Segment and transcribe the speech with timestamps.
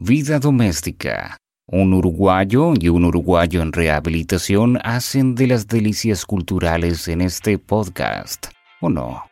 [0.00, 1.38] Vida doméstica.
[1.66, 8.46] Un uruguayo y un uruguayo en rehabilitación hacen de las delicias culturales en este podcast,
[8.80, 9.27] ¿o no?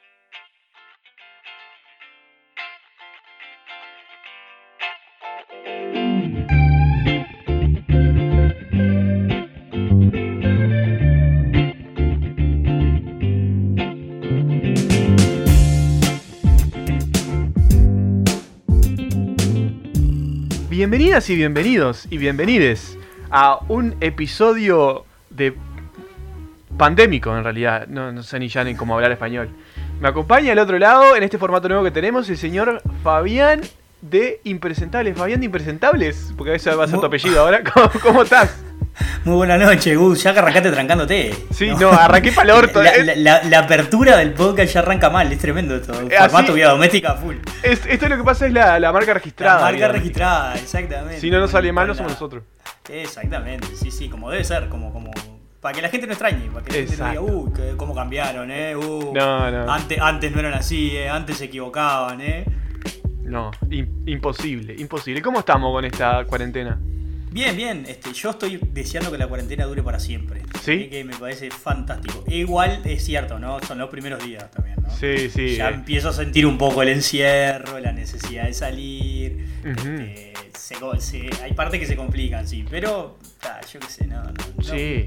[20.89, 22.97] Bienvenidas y bienvenidos y bienvenides
[23.29, 25.53] a un episodio de
[26.79, 29.49] pandémico en realidad, no, no sé ni ya ni cómo hablar español.
[30.01, 33.63] Me acompaña al otro lado, en este formato nuevo que tenemos, el señor Fabián
[34.01, 35.19] de Impresentables.
[35.19, 37.65] Fabián de Impresentables, porque a veces va a ser tu apellido ahora.
[37.75, 38.66] ¿Cómo, cómo estás?
[39.25, 40.23] Muy buena noche, Gus.
[40.23, 41.35] Ya que arrancaste trancándote.
[41.51, 42.83] Sí, no, arranqué pa'l orto.
[42.83, 45.93] La, Es- la- la- la apertura del podcast ya arranca mal, es tremendo esto.
[46.01, 47.37] Eh, Formato vida doméstica full.
[47.63, 49.61] Es- esto es lo que pasa, es la, la marca La registrada.
[49.61, 49.97] marca digamos.
[49.97, 51.21] registrada, exactamente.
[51.21, 52.43] Si no nos sale mal, no La- somos nosotros.
[52.89, 55.11] Exactamente, sí, sí, como debe ser, como, como.
[55.61, 58.51] Para que la gente no extrañe, para que la gente no diga, uy, cómo cambiaron,
[58.53, 58.77] eh.
[58.77, 59.73] Uh, No, no.
[59.73, 61.09] Antes, antes no eran así, eh.
[61.09, 62.45] Antes se equivocaban, eh.
[63.23, 65.21] No, im- imposible, imposible.
[65.21, 66.79] ¿Cómo estamos con esta cuarentena?
[67.37, 70.41] Bien, bien, este, yo estoy deseando que la cuarentena dure para siempre.
[70.63, 70.73] ¿Sí?
[70.73, 72.25] Eh, Que me parece fantástico.
[72.27, 73.61] E igual es cierto, ¿no?
[73.61, 74.89] Son los primeros días también, ¿no?
[74.89, 75.55] Sí, sí.
[75.57, 75.75] Ya eh.
[75.75, 79.47] empiezo a sentir un poco el encierro, la necesidad de salir.
[79.67, 83.19] Este, se co- se- hay partes que se complican, sí, pero
[83.71, 85.05] yo qué sé, no, no, no- Sí.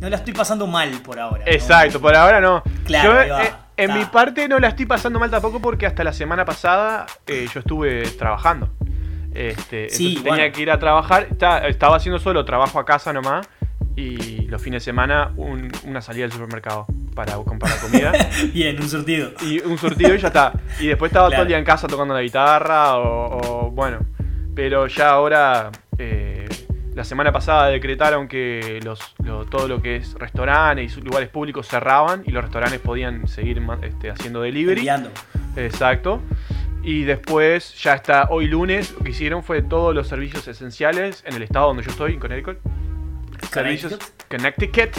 [0.00, 1.44] no la estoy pasando mal por ahora.
[1.46, 2.60] Exacto, por ahora no.
[2.86, 6.12] Claro, yo eh, en mi parte no la estoy pasando mal tampoco porque hasta la
[6.12, 8.68] semana pasada eh, yo estuve trabajando.
[9.38, 11.28] Este, Sí, tenía que ir a trabajar.
[11.30, 13.48] Está- estaba haciendo solo trabajo a casa nomás.
[13.96, 18.12] Y los fines de semana un- una salida al supermercado para comprar comida.
[18.54, 19.32] Bien, un surtido.
[19.42, 20.52] y un surtido y ya está.
[20.80, 23.98] Y después estaba todo el día en casa tocando la guitarra o, o bueno.
[24.54, 26.48] Pero ya ahora, eh,
[26.94, 31.66] la semana pasada decretaron que los, lo- todo lo que es restaurantes y lugares públicos
[31.66, 34.78] cerraban y los restaurantes podían seguir este, haciendo delivery.
[34.80, 35.10] Enviando.
[35.56, 36.20] Exacto.
[36.88, 41.34] Y después, ya está hoy lunes, lo que hicieron fue todos los servicios esenciales en
[41.34, 42.56] el estado donde yo estoy, en Connecticut.
[43.52, 43.98] Servicios
[44.30, 44.96] Connecticut.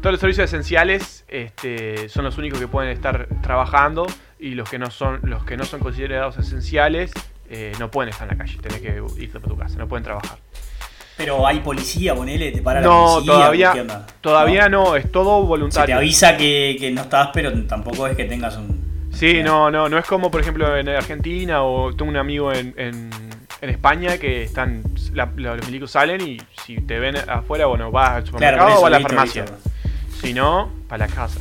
[0.00, 4.06] Todos los servicios esenciales este, son los únicos que pueden estar trabajando
[4.40, 7.12] y los que no son, los que no son considerados esenciales
[7.48, 8.58] eh, no pueden estar en la calle.
[8.60, 10.38] Tenés que irte para tu casa, no pueden trabajar.
[11.16, 13.32] Pero hay policía, ponele, te para la No, policía.
[13.32, 15.96] todavía, todavía no, es todo Se te voluntario.
[15.98, 18.77] avisa que, que no estás, pero tampoco es que tengas un.
[19.12, 22.72] Sí, no, no, no es como por ejemplo en Argentina o tengo un amigo en,
[22.76, 23.10] en,
[23.60, 24.82] en España que están,
[25.12, 28.86] la- la- los milicos salen y si te ven afuera, bueno, vas al supermercado o
[28.86, 29.44] a la farmacia.
[30.20, 31.40] Si no, para la casa.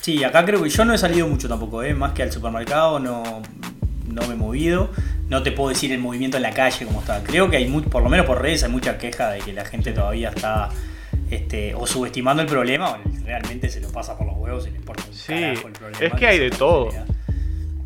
[0.00, 1.94] Sí, acá creo que yo no he salido mucho tampoco, ¿eh?
[1.94, 3.42] más que al supermercado, no,
[4.08, 4.90] no me he movido.
[5.28, 7.22] No te puedo decir el movimiento en la calle como está.
[7.22, 9.64] Creo que hay, mu- por lo menos por redes, hay mucha queja de que la
[9.64, 10.70] gente todavía está
[11.30, 14.76] este, o subestimando el problema o realmente se lo pasa por los huevos y le
[14.78, 16.06] importa un Sí, carajo el problema.
[16.06, 16.90] es que hay de todo.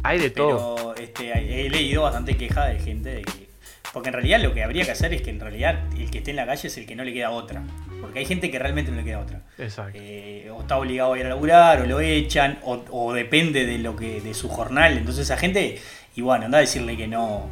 [0.02, 0.94] Hay de todo.
[0.96, 3.44] Este, he leído bastante queja de gente de que.
[3.92, 6.30] Porque en realidad lo que habría que hacer es que en realidad el que esté
[6.30, 7.62] en la calle es el que no le queda otra.
[8.00, 9.42] Porque hay gente que realmente no le queda otra.
[9.56, 9.96] Exacto.
[10.02, 13.78] Eh, o está obligado a ir a laburar, o lo echan, o, o depende de
[13.78, 14.98] lo que, de su jornal.
[14.98, 15.78] Entonces esa gente,
[16.16, 17.48] y bueno, anda a decirle que no,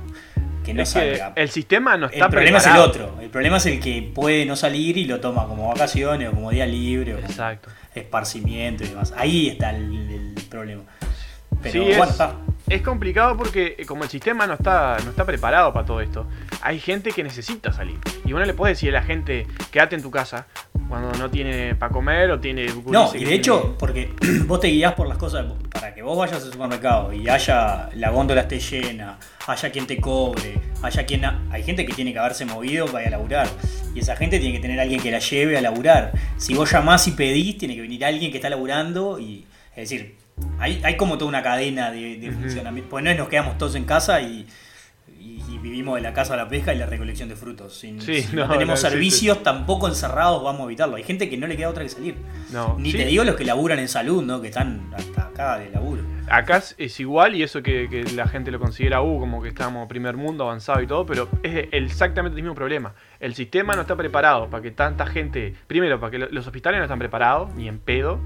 [0.62, 1.32] que no es que salga.
[1.36, 3.16] el sistema no está El problema es el otro.
[3.20, 6.50] El problema es el que puede no salir y lo toma como vacaciones o como
[6.50, 7.68] día libre o como Exacto.
[7.94, 9.12] esparcimiento y demás.
[9.16, 10.82] Ahí está el, el problema.
[11.62, 12.34] Pero Sí, bueno, es, está.
[12.74, 16.26] Es complicado porque eh, como el sistema no está, no está preparado para todo esto,
[16.62, 17.98] hay gente que necesita salir.
[18.24, 20.46] Y uno le puede decir a la gente, quédate en tu casa
[20.88, 22.66] cuando no tiene para comer o tiene...
[22.86, 24.14] No, y de hecho, porque
[24.46, 28.10] vos te guías por las cosas, para que vos vayas al supermercado y haya la
[28.10, 31.22] góndola esté llena, haya quien te cobre, haya quien.
[31.50, 33.48] Hay gente que tiene que haberse movido para ir a laburar.
[33.94, 36.12] Y esa gente tiene que tener alguien que la lleve a laburar.
[36.38, 39.46] Si vos llamás y pedís, tiene que venir alguien que está laburando y.
[39.74, 40.16] Es decir,
[40.58, 42.90] hay, hay como toda una cadena de, de funcionamiento.
[42.90, 44.46] Pues no es nos quedamos todos en casa y,
[45.20, 47.76] y- y vivimos de la casa a la pesca y la recolección de frutos.
[47.78, 50.96] Sin- Sí, si no, no, tenemos no, sí, servicios tampoco encerrados, vamos a evitarlo.
[50.96, 52.16] Hay gente que no le queda otra que salir.
[52.52, 54.40] No, Ni te digo los que laburan en salud, ¿no?
[54.40, 56.02] Que están hasta acá de laburo.
[56.28, 59.86] Acá es, igual y eso que, que la gente lo considera uh, como que estamos
[59.88, 62.94] primer mundo, avanzado y todo, pero es exactamente el mismo problema.
[63.20, 66.78] El sistema no está preparado para que tanta gente, primero, para que lo- los hospitales
[66.78, 68.18] no están preparados, ni en pedo,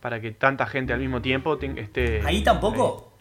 [0.00, 2.22] para que tanta gente al mismo tiempo esté...
[2.26, 3.12] Ahí tampoco.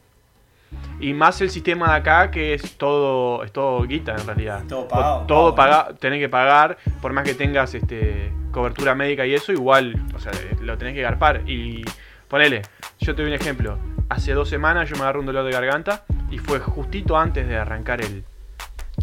[1.00, 4.64] Y más el sistema de acá que es todo, es todo guita en realidad.
[4.68, 8.96] Todo pagado, To- Todo pago, paga, tenés que pagar, por más que tengas este cobertura
[8.96, 10.32] médica y eso, igual, o sea,
[10.62, 11.42] lo tenés que garpar.
[11.50, 11.84] Y
[12.28, 12.62] ponele,
[13.00, 13.78] yo te doy un ejemplo.
[14.10, 17.58] Hace dos semanas yo me agarré un dolor de garganta y fue justito antes de
[17.58, 18.24] arrancar el,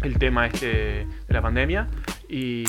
[0.01, 0.67] el tema este
[1.27, 1.87] de la pandemia.
[2.29, 2.63] Y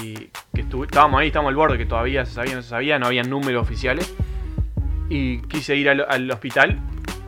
[0.54, 3.06] que estuve, estábamos ahí, estábamos al borde, que todavía se sabía, no se sabía, no
[3.06, 4.14] había números oficiales.
[5.08, 6.78] Y quise ir al, al hospital,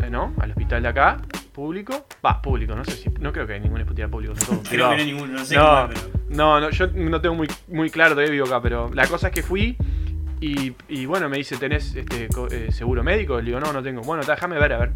[0.02, 0.34] eh, ¿no?
[0.40, 1.18] Al hospital de acá,
[1.52, 2.06] público.
[2.24, 3.10] Va, público, no sé si.
[3.20, 5.44] No creo que hay ningún hospital público, son todos Creo que no hay ninguno, no
[5.44, 6.00] sé No, pero.
[6.30, 9.34] no, no, yo no tengo muy, muy claro, todavía vivo acá, pero la cosa es
[9.34, 9.76] que fui
[10.40, 13.38] y, y bueno, me dice, ¿tenés este, eh, seguro médico?
[13.38, 14.02] Le digo, no, no tengo.
[14.02, 14.92] Bueno, déjame ver, a ver.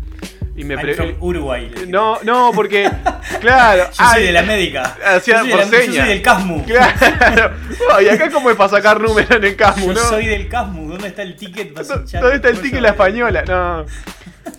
[0.57, 1.73] Y me pre- from Uruguay.
[1.89, 2.91] No, no, porque,
[3.41, 3.85] claro.
[3.89, 4.97] Yo soy ay, de la médica.
[5.07, 5.97] Hacía yo, soy de por la- yo señas.
[5.97, 6.65] soy del Casmu.
[6.65, 7.51] Claro.
[7.89, 10.01] No, y acá como es para sacar números en el Casmu, Yo ¿no?
[10.01, 10.91] soy del Casmu.
[10.91, 11.73] ¿Dónde está el ticket?
[11.75, 13.43] ¿Dónde está el ticket la española?
[13.47, 13.87] No.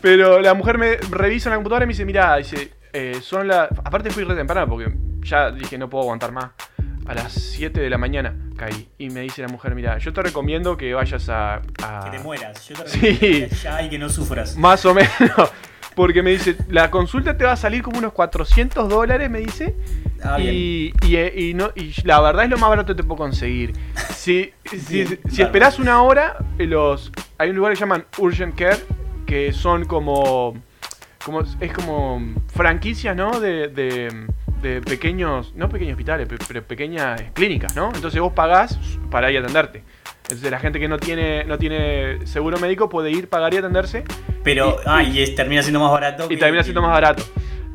[0.01, 3.47] Pero la mujer me revisa en la computadora y me dice, mira, dice, eh, son
[3.47, 3.69] las...
[3.83, 4.91] Aparte fui re temprano porque
[5.23, 6.51] ya dije, no puedo aguantar más.
[7.07, 8.88] A las 7 de la mañana caí.
[8.98, 11.62] Y me dice la mujer, mira, yo te recomiendo que vayas a...
[11.83, 12.68] a- Que te mueras.
[12.68, 13.00] Yo te Sí.
[13.00, 14.56] recomiendo que ya y que no sufras.
[14.57, 15.09] Más o menos.
[15.95, 19.75] Porque me dice, la consulta te va a salir como unos 400 dólares, me dice.
[20.24, 23.03] Ah, y, y, eh, y no, y la verdad es lo más barato que te
[23.07, 23.74] puedo conseguir.
[24.15, 25.44] Si, si, Bien, si bárbaro.
[25.45, 28.77] esperás una hora, eh, los hay un lugar que llaman Urgent Care,
[29.25, 30.53] que son como,
[31.25, 32.21] como es como
[32.53, 33.39] franquicias, ¿no?
[33.42, 34.27] De, de,
[34.61, 37.91] de pequeños, no pequeños hospitales, pe- pero pequeñas clínicas, ¿no?
[37.93, 38.77] Entonces vos pagás
[39.09, 39.83] para ir a atenderte.
[40.23, 44.03] Entonces la gente que no tiene, no tiene seguro médico puede ir, pagar y atenderse
[44.43, 46.25] Pero, y- ah, y es- termina siendo más barato.
[46.25, 47.23] y que- termina siendo más barato.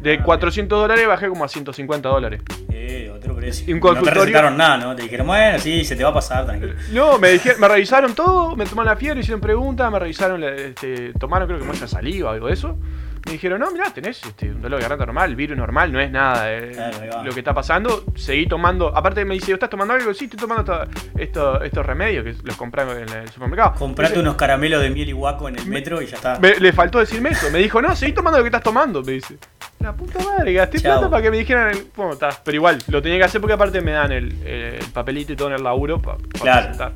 [0.01, 2.41] De Ah, 400 dólares bajé como a 150 dólares.
[2.71, 3.65] Eh, otro precio.
[3.69, 4.95] Y un No te recetaron nada, ¿no?
[4.95, 6.75] Te dijeron, bueno, sí, se te va a pasar, tranquilo.
[6.93, 11.13] No, me dijeron, me revisaron todo, me tomaron la fiebre, hicieron preguntas, me revisaron, este,
[11.19, 12.79] tomaron creo que muestra saliva o algo de eso.
[13.27, 16.11] Me dijeron, no, mirá, tenés este, un dolor de garganta normal, virus normal, no es
[16.13, 18.05] nada eh, Claro, lo que está pasando.
[18.15, 20.15] Seguí tomando, aparte me dice, ¿estás tomando algo?
[20.15, 23.75] Sí, estoy tomando esto- esto- estos remedios que los compré en el supermercado.
[23.75, 26.39] Comprate Dice, unos caramelos de miel y guaco en el metro y ya está.
[26.39, 27.51] me- le faltó decirme eso.
[27.51, 29.37] Me dijo, no, seguí tomando lo que estás tomando, me dice.
[29.81, 30.93] La puta madre, gasté Chao.
[30.99, 31.87] plata para que me dijeran el.
[31.97, 35.33] Bueno, está, pero igual, lo tenía que hacer porque aparte me dan el, el papelito
[35.33, 36.61] y todo en el laburo para Claro.
[36.69, 36.93] presentar.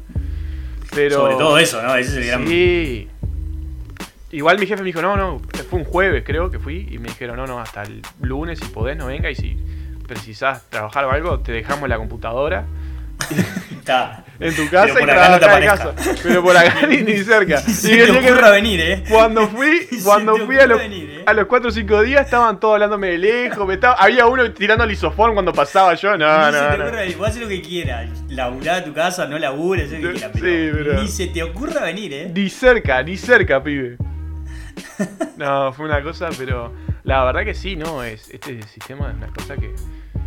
[0.95, 1.17] Pero.
[1.17, 1.95] Sobre todo eso, ¿no?
[1.97, 2.47] Ese es el gran.
[2.47, 3.09] Sí.
[4.33, 7.09] Igual mi jefe me dijo, no, no, fue un jueves creo que fui y me
[7.09, 9.57] dijeron, no, no, hasta el lunes si podés no venga y si
[10.07, 12.65] precisás trabajar o algo, te dejamos la computadora
[13.71, 14.25] Está.
[14.39, 15.95] en tu casa y acá no te en casa.
[16.23, 17.61] Pero por acá ni, ni cerca.
[17.67, 19.05] Y se el te que- ocurra venir, ¿eh?
[19.11, 21.23] cuando fui, se cuando te fui a los, venir, ¿eh?
[21.27, 24.51] a los 4 o 5 días estaban todos hablándome de lejos, me estaba, había uno
[24.53, 26.85] tirando el isofón cuando pasaba yo, no, ni se no, te no.
[26.85, 27.17] ocurra venir.
[27.19, 28.09] Vos haces lo que quieras.
[28.29, 30.31] Laburá a tu casa, no labures, lo que quieras.
[30.35, 32.31] Sí, pero- Ni se te ocurra venir, ¿eh?
[32.35, 33.97] Ni cerca, ni cerca, pibe.
[35.37, 36.73] No, fue una cosa, pero
[37.03, 39.75] la verdad que sí, no, es este sistema es una cosa que,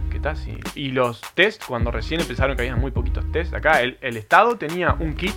[0.09, 0.57] que está así.
[0.73, 4.57] Y los test, cuando recién empezaron que había muy poquitos test, acá el, el Estado
[4.57, 5.35] tenía un kit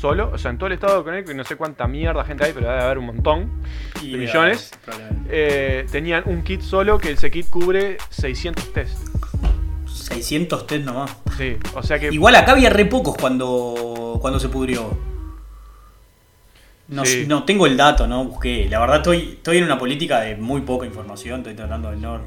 [0.00, 2.52] solo, o sea, en todo el Estado con él, no sé cuánta mierda gente hay,
[2.52, 3.50] pero debe haber un montón.
[4.02, 4.72] Y de millones.
[5.28, 8.98] Eh, tenían un kit solo que ese kit cubre 600 test.
[9.86, 11.14] 600 test nomás.
[11.36, 12.08] Sí, o sea que...
[12.08, 15.09] Igual acá había re pocos cuando, cuando se pudrió.
[16.90, 17.24] No, Sí.
[17.28, 18.66] no tengo el dato, no busqué.
[18.68, 22.20] La verdad estoy, estoy en una política de muy poca información, estoy tratando de no...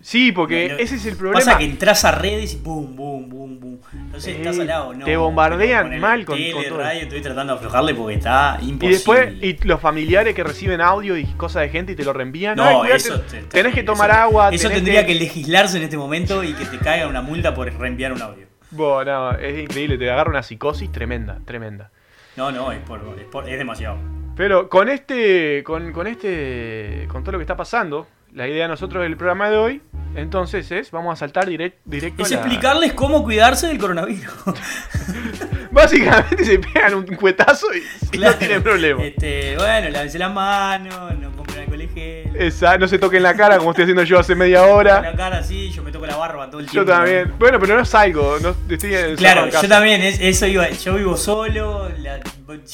[0.00, 1.38] Sí, porque no- ese es el problema.
[1.44, 3.78] Pasa que entras a redes y boom, boom, boom, boom.
[4.16, 5.04] Sé, Sí, estás al lado, no.
[5.04, 6.78] te bombardean mal con- tele, con todo.
[6.78, 8.94] radio, estoy tratando de aflojarle porque está Y imposible.
[8.96, 12.56] después, y los familiares que reciben audio y cosas de gente y te lo reenvían.
[12.56, 14.50] No, Ay, eso te- tenés que eso- tomar agua.
[14.52, 18.12] Eso tendría que legislarse en este momento y que te caiga una multa por reenviar
[18.12, 18.46] un audio.
[18.70, 21.90] Bueno, no, es increíble, te agarra una psicosis tremenda, tremenda.
[22.38, 23.98] No, no, es, por, es, demasiado.
[24.36, 28.06] Pero con este, con, con este, con todo lo que está pasando,
[28.38, 29.82] la idea de nosotros del programa de hoy,
[30.14, 34.32] entonces es, vamos a saltar direct- directo Es a la- explicarles cómo cuidarse del coronavirus.
[35.70, 39.02] Básicamente se pegan un cuetazo y, y no tienen problema.
[39.02, 42.36] Este, bueno, lávense las manos, no compren alcohol en gel.
[42.36, 45.02] Esa, no se toquen la cara como estoy haciendo yo hace media hora.
[45.02, 46.92] La cara sí, yo me toco la barba todo el Yo tiempo.
[46.92, 47.32] también.
[47.38, 49.62] Bueno, pero no salgo, no estoy Claro, en casa.
[49.62, 52.20] yo también, es- eso iba, yo vivo solo, la-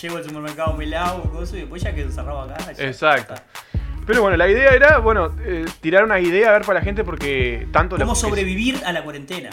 [0.00, 2.72] llego al supermercado, me lavo, cosas, y después ya quedo encerrado acá.
[2.72, 3.34] ya Exacto.
[3.34, 3.44] está.
[4.06, 7.04] Pero bueno, la idea era, bueno, eh, tirar una idea a ver para la gente
[7.04, 9.50] porque tanto ¿Cómo los que- sobrevivir a la cuarentena?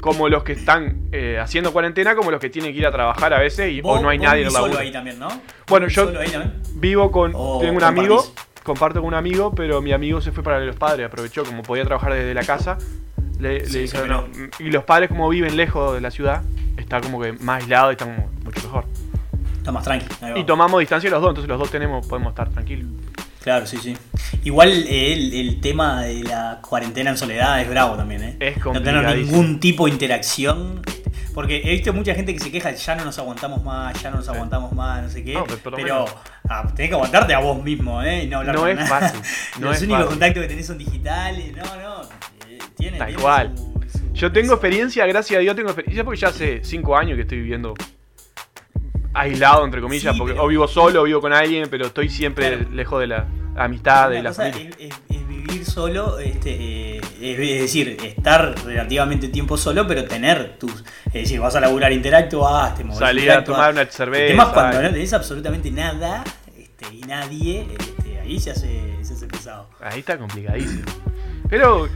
[0.00, 3.32] como los que están eh, haciendo cuarentena como los que tienen que ir a trabajar
[3.34, 5.26] a veces y, o no hay vos nadie en el solo ahí también, ¿no?
[5.66, 6.62] Bueno, ¿Vivís yo- solo ahí también?
[6.74, 7.32] Vivo con.
[7.34, 8.24] O tengo un amigo,
[8.62, 11.84] comparto con un amigo, pero mi amigo se fue para los padres, aprovechó, como podía
[11.84, 12.78] trabajar desde la casa.
[13.40, 14.24] Le, le Sí, dijeron, no.
[14.64, 16.42] Y los padres, como viven lejos de la ciudad,
[16.76, 18.84] está como que más aislado y están como mucho mejor.
[19.58, 20.06] Está más tranqui.
[20.22, 20.38] ahí va.
[20.38, 22.86] Y tomamos distancia los dos, entonces los dos tenemos, podemos estar tranquilos.
[23.46, 23.96] Claro, sí, sí.
[24.42, 28.36] Igual eh, el, el tema de la cuarentena en soledad es bravo también, ¿eh?
[28.40, 30.82] Es No tener ningún tipo de interacción.
[31.32, 34.16] Porque he visto mucha gente que se queja, ya no nos aguantamos más, ya no
[34.16, 35.34] nos aguantamos más, no sé qué.
[35.34, 36.14] No, pero por lo pero menos-
[36.48, 38.24] ah, tenés que aguantarte a vos mismo, ¿eh?
[38.24, 39.20] Y no hablar No con es fácil,
[39.60, 40.10] no Los es únicos fácil.
[40.10, 41.52] contactos que tenés son digitales.
[41.56, 42.02] No, no.
[42.48, 43.52] eh, Tiene, Tal tiene cual.
[43.56, 47.14] su- su- Yo tengo experiencia, gracias a Dios tengo experiencia porque ya hace 5 años
[47.14, 47.74] que estoy viviendo
[49.16, 52.08] aislado, entre comillas, Sí, porque pero- o vivo solo o vivo con alguien, pero estoy
[52.08, 52.70] siempre Claro.
[52.72, 54.70] lejos de la amistad, de Una la familia.
[54.78, 60.58] es, es- es vivir solo, este, eh, es, decir, estar relativamente tiempo solo, pero tener
[60.58, 60.84] tus.
[61.06, 64.26] Es decir, vas a laburar, interactuás, te movés, Salir a tomar una El cerveza.
[64.26, 66.22] tema es cuando no tenés absolutamente nada
[66.58, 69.70] este, y nadie, este, ahí se hace, se hace pesado.
[69.80, 70.84] Ahí está complicadísimo.
[71.48, 71.88] Pero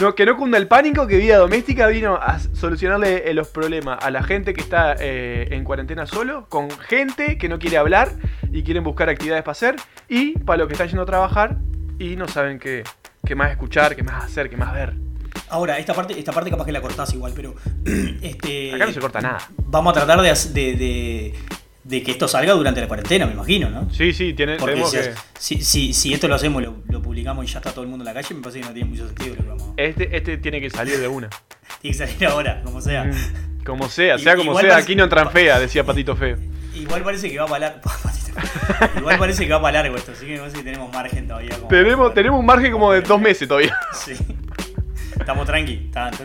[0.00, 4.02] no, que no cunda el pánico, que Vida Doméstica vino a solucionarle eh, los problemas
[4.02, 8.10] a la gente que está eh, en cuarentena solo, con gente que no quiere hablar
[8.50, 9.76] y quieren buscar actividades para hacer,
[10.08, 11.56] y para los que están yendo a trabajar
[11.98, 12.84] y no saben qué,
[13.24, 14.94] qué más escuchar, qué más hacer, qué más ver.
[15.48, 17.54] Ahora, esta parte, esta parte capaz que la cortás igual, pero.
[18.22, 19.38] este, Acá no se corta nada.
[19.66, 21.34] Vamos a tratar de, hac- de, de-
[21.84, 23.90] de que esto salga durante la cuarentena, me imagino, ¿no?
[23.92, 25.14] Sí, sí, tiene, Porque si, que...
[25.38, 28.04] si, si- si esto lo hacemos, lo, lo publicamos y ya está todo el mundo
[28.04, 30.16] en la calle, me parece que no tiene mucho sentido lo que vamos a- Este,
[30.16, 31.28] este tiene que salir de una.
[31.80, 33.04] Tiene que salir ahora, como sea.
[33.04, 36.36] Mm, Como sea, sea como sea, parece- aquí no entran fea, decía Patito Feo.
[36.74, 37.80] Igual parece que va para largo.
[38.98, 41.56] Igual parece que va para largo esto, así que me parece que tenemos margen todavía.
[41.56, 43.76] como- Tenemos, tenemos un margen como de dos meses todavía.
[43.92, 44.12] Sí.
[45.18, 45.86] Estamos tranqui.
[45.86, 46.20] Estamos-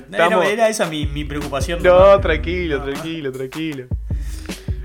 [0.46, 1.82] Era, era esa mi, mi preocupación.
[1.84, 2.84] No, tranquilo, No.
[2.86, 3.86] tranquilo, tranquilo.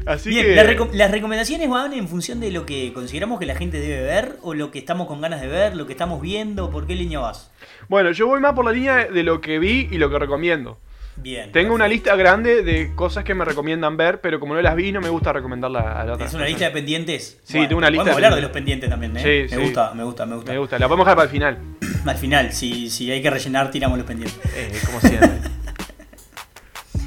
[0.06, 0.54] Así Bien, que...
[0.56, 4.02] las, reco- las recomendaciones van en función de lo que consideramos que la gente debe
[4.02, 6.94] ver o lo que estamos con ganas de ver, lo que estamos viendo, ¿por qué
[6.94, 7.50] línea vas?
[7.88, 10.78] Bueno, yo voy más por la línea de lo que vi y lo que recomiendo.
[11.14, 11.52] Bien.
[11.52, 14.92] Tengo una lista grande de cosas que me recomiendan ver, pero como no las vi,
[14.92, 16.26] no me gusta recomendarla a la otra.
[16.26, 17.38] ¿Es una lista de pendientes?
[17.44, 19.20] Sí, tengo una lista Podemos de hablar de los pendientes también, ¿eh?
[19.48, 19.64] Sí, me sí.
[19.68, 20.52] gusta, me gusta, me gusta.
[20.52, 21.58] Me gusta, la podemos dejar para el final.
[22.06, 24.40] Al final, si, si hay que rellenar, tiramos los pendientes.
[24.56, 25.30] Eh, como siempre.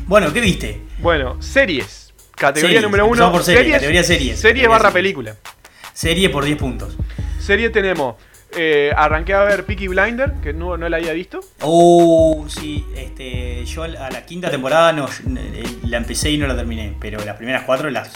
[0.08, 0.82] Bueno, ¿qué viste?
[1.00, 2.04] bueno, series.
[2.36, 2.84] Categoría Series.
[2.84, 3.13] número uno.
[3.13, 4.39] Empezamos por series, categoría series.
[4.39, 4.94] Serie Categoría barra series.
[4.94, 5.36] película.
[5.94, 6.98] Serie por 10 puntos.
[7.39, 8.15] Serie tenemos.
[8.58, 11.42] eh, arranqué a ver Peaky Blinder, que no, no la había visto.
[11.62, 16.56] Oh, sí, este, yo a la quinta temporada no, eh, la empecé y no la
[16.56, 18.12] terminé, pero las primeras cuatro las...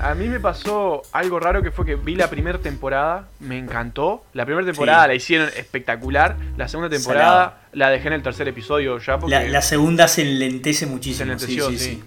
[0.00, 4.24] A mí me pasó algo raro que fue que vi la primera temporada, me encantó.
[4.34, 5.08] La primera temporada Sí.
[5.08, 6.36] la hicieron espectacular.
[6.58, 10.22] La segunda temporada la dejé en el tercer episodio ya porque La, la segunda se
[10.22, 11.38] enlentece se muchísimo.
[11.38, 12.04] sí, sí, sí.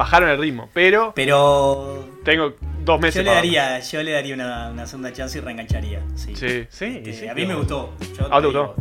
[0.00, 4.34] Bajaron el ritmo, pero Pero tengo dos meses yo le para- daría, yo le daría
[4.34, 6.02] una, una segunda chance y reengancharía.
[6.14, 7.92] Sí, Sí, sí, Este, sí, a mí me gustó.
[8.18, 8.74] Yo Ah, ¿te gustó?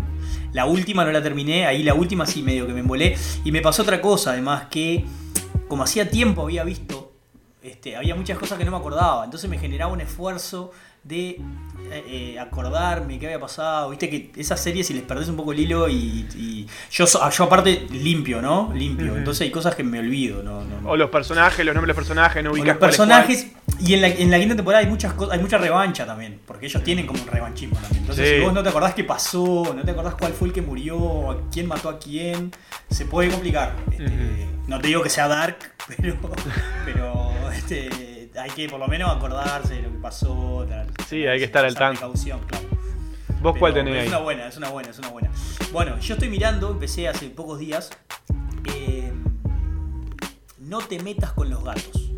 [0.53, 3.17] La última no la terminé, ahí la última sí medio que me embolé.
[3.43, 5.03] Y me pasó otra cosa, además, que
[5.67, 7.11] como hacía tiempo había visto,
[7.61, 9.25] este, había muchas cosas que no me acordaba.
[9.25, 10.71] Entonces me generaba un esfuerzo
[11.03, 11.29] de
[11.91, 13.89] eh, eh, acordarme qué había pasado.
[13.89, 17.43] Viste que esas series si les perdés un poco el hilo y, y- yo, yo
[17.43, 18.71] aparte limpio, ¿no?
[18.75, 19.15] Limpio.
[19.15, 20.43] Entonces hay cosas que me olvido.
[20.43, 20.61] No.
[20.89, 23.47] O los personajes, los nombres de los personajes, no ubicas los personajes
[23.79, 26.65] y en la, en la quinta temporada hay muchas cosas, hay mucha revancha también, porque
[26.65, 28.01] ellos tienen como un revanchismo también.
[28.01, 28.35] Entonces, Sí.
[28.37, 31.31] si vos no te acordás qué pasó, no te acordás cuál fue el que murió,
[31.31, 32.51] a quién mató a quién,
[32.89, 33.75] se puede complicar.
[33.91, 34.47] Este.
[34.67, 35.57] No te digo que sea dark,
[35.97, 36.15] pero,
[36.85, 37.89] pero este,
[38.41, 40.65] hay que por lo menos acordarse de lo que pasó.
[40.67, 40.87] tal.
[41.07, 42.11] Sí, hay que estar al tanto.
[42.13, 42.67] claro.
[43.41, 44.01] ¿Vos cuál tenés ahí?
[44.01, 45.31] Es una buena, es una buena, es una buena.
[45.71, 47.89] Bueno, yo estoy mirando, empecé hace pocos días.
[48.75, 49.13] eh,
[50.59, 52.11] no te metas con los gatos.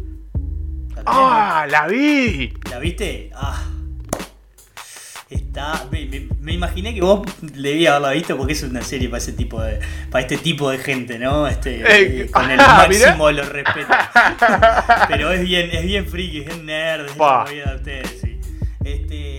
[1.05, 1.65] ¡Ah!
[1.69, 2.53] ¡La vi!
[2.69, 3.29] ¿La viste?
[3.33, 3.63] Ah.
[5.53, 5.85] Está.
[5.91, 9.33] Me, me- me imaginé que vos debías haberla visto porque es una serie para ese
[9.33, 9.79] tipo de.
[10.09, 11.45] para este tipo de gente, ¿no?
[11.47, 13.95] Este, Eh, eh, con el ah, máximo de los respetos.
[15.09, 17.17] Pero es bien, es bien friki, es bien nerd, es
[17.71, 18.39] de ustedes, sí.
[18.83, 19.30] Este.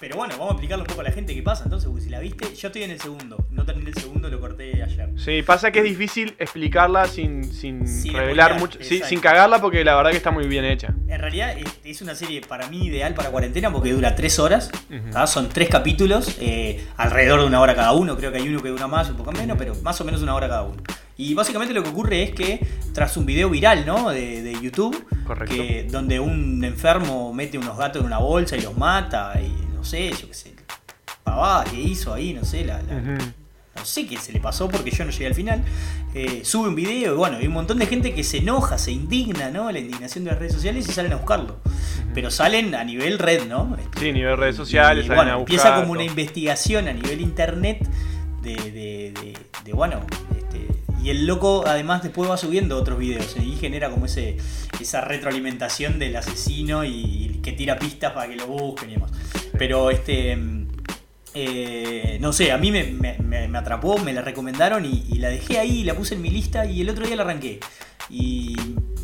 [0.00, 1.64] Pero bueno, vamos a explicarle un poco a la gente qué pasa.
[1.64, 3.46] Entonces, porque si la viste, yo estoy en el segundo.
[3.50, 5.10] No terminé el segundo, lo corté ayer.
[5.16, 9.82] Sí, pasa que es difícil explicarla sin, sin, Sin revelar mucho, sí, sin cagarla porque
[9.84, 10.94] la verdad que está muy bien hecha.
[11.08, 14.70] En realidad es- una serie para mí ideal para cuarentena porque dura tres horas.
[15.12, 15.26] ¿tá?
[15.26, 18.16] Son tres capítulos, eh, alrededor de una hora cada uno.
[18.16, 20.34] Creo que hay uno que dura más, un poco menos, pero más o menos una
[20.36, 20.80] hora cada uno.
[21.16, 22.64] Y básicamente lo que ocurre es que
[22.94, 24.10] tras un video viral, ¿no?
[24.10, 25.56] De, de YouTube, Correcto.
[25.56, 29.84] que, donde un enfermo mete unos gatos en una bolsa y los mata y no
[29.84, 30.54] sé, yo qué sé,
[31.24, 35.04] pavada que hizo ahí, no sé, la, no sé qué se le pasó porque yo
[35.04, 35.62] no llegué al final.
[36.14, 38.90] Eh, sube un video y bueno, hay un montón de gente que se enoja, se
[38.90, 39.70] indigna, ¿no?
[39.70, 41.58] La indignación de las redes sociales y salen a buscarlo.
[42.12, 43.76] Pero salen a nivel red, ¿no?
[44.00, 45.54] Sí, nivel redes sociales, y, salen bueno, a buscar.
[45.54, 46.08] empieza como una todo.
[46.10, 47.86] investigación a nivel internet
[48.42, 50.00] de, de, de- de, bueno,
[50.36, 50.66] este,
[51.04, 54.38] y el loco además después va subiendo otros videos y genera como ese
[54.80, 59.12] esa retroalimentación del asesino y, y que tira pistas para que lo busquen y demás.
[59.58, 60.36] Pero este
[61.34, 65.58] eh, no sé, a mí me, me- atrapó, me la recomendaron y, y la dejé
[65.58, 67.58] ahí, la puse en mi lista y el otro día la arranqué.
[68.08, 68.56] Y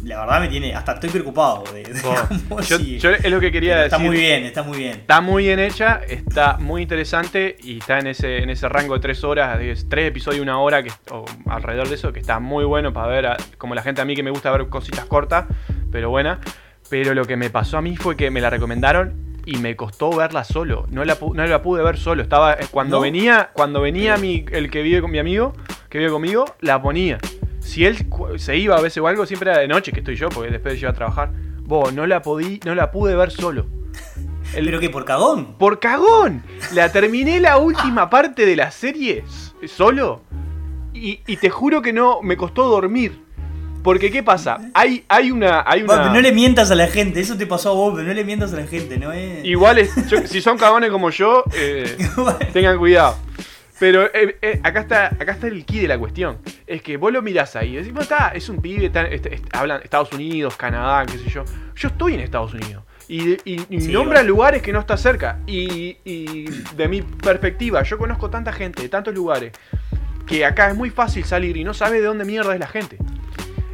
[0.04, 2.00] la verdad me tiene, hasta estoy preocupado de, de
[2.98, 3.86] yo, es lo que quería decir.
[3.86, 4.92] Está muy bien, está muy bien.
[4.92, 9.00] Está muy bien hecha, está muy interesante y está en ese, en ese rango de
[9.00, 12.64] tres horas, de tres episodios, una hora, que, o alrededor de eso, que está muy
[12.64, 15.46] bueno para ver, a- como la gente a mí que me gusta ver cositas cortas,
[15.90, 16.38] pero buenas.
[16.88, 20.10] Pero lo que me pasó a mí fue que me la recomendaron y me costó
[20.14, 20.86] verla solo.
[20.90, 22.22] No la, no la pude ver solo.
[22.22, 23.02] Estaba, eh, cuando ¿No?
[23.02, 25.52] venía, cuando venía mi, el que vive con mi amigo,
[25.88, 27.18] que vive conmigo, la ponía.
[27.60, 30.28] Si él se iba a veces o algo, siempre era de noche, que estoy yo,
[30.28, 31.30] porque después yo iba a trabajar.
[31.62, 33.66] Vos, no la podí, no la pude ver solo.
[34.54, 34.90] El- ¿Pero qué?
[34.90, 35.54] ¿Por cagón?
[35.58, 36.42] por cagón.
[36.74, 39.24] La terminé la última parte de la serie
[39.66, 40.22] solo.
[40.92, 43.23] Y, y te juro que no me costó dormir.
[43.84, 44.58] Porque, ¿qué pasa?
[44.74, 45.62] Hay, hay una.
[45.66, 48.14] Hay una no le mientas a la gente, eso te pasó a vos, pero no
[48.14, 49.44] le mientas a la gente, ¿no es?
[49.44, 53.16] Igual, es- yo- si son cagones como yo, eh, Bueno, tengan cuidado.
[53.78, 56.38] Pero eh, eh, acá, está, acá está el key de la cuestión.
[56.66, 59.34] Es que vos lo mirás ahí y decís, bueno, está, es un pibe, está- este-
[59.34, 61.44] este- hablan Estados Unidos, Canadá, qué sé yo.
[61.76, 62.84] Yo estoy en Estados Unidos.
[63.06, 64.28] Y, y- y Sí, nombra bueno.
[64.28, 65.40] lugares que no está cerca.
[65.46, 69.52] Y, y de mi perspectiva, yo conozco tanta gente de tantos lugares
[70.26, 72.96] que acá es muy fácil salir y no sabes de dónde mierda es la gente.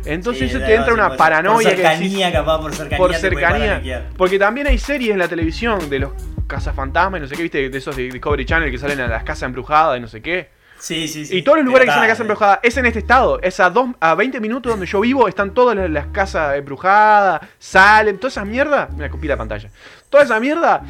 [0.04, 2.98] Entonces sí, eso te entra una por- paranoia Por que cercanía, capaz, por cercanía.
[2.98, 4.08] por cercanía.
[4.16, 6.12] Porque también hay series en la televisión de los
[6.46, 9.22] cazafantasmas y no sé qué, viste, de esos de Discovery Channel que salen a las
[9.24, 10.48] casas embrujadas y no sé qué.
[10.78, 11.36] Sí, sí, sí.
[11.36, 13.38] Y todos los lugares que son la casa embrujada es en este estado.
[13.42, 17.42] Es a, dos, a 20 minutos donde yo vivo, están todas las, las casas embrujadas,
[17.58, 18.88] salen, toda esa mierda.
[18.96, 19.68] Me copié la pantalla.
[20.08, 20.82] Toda esa mierda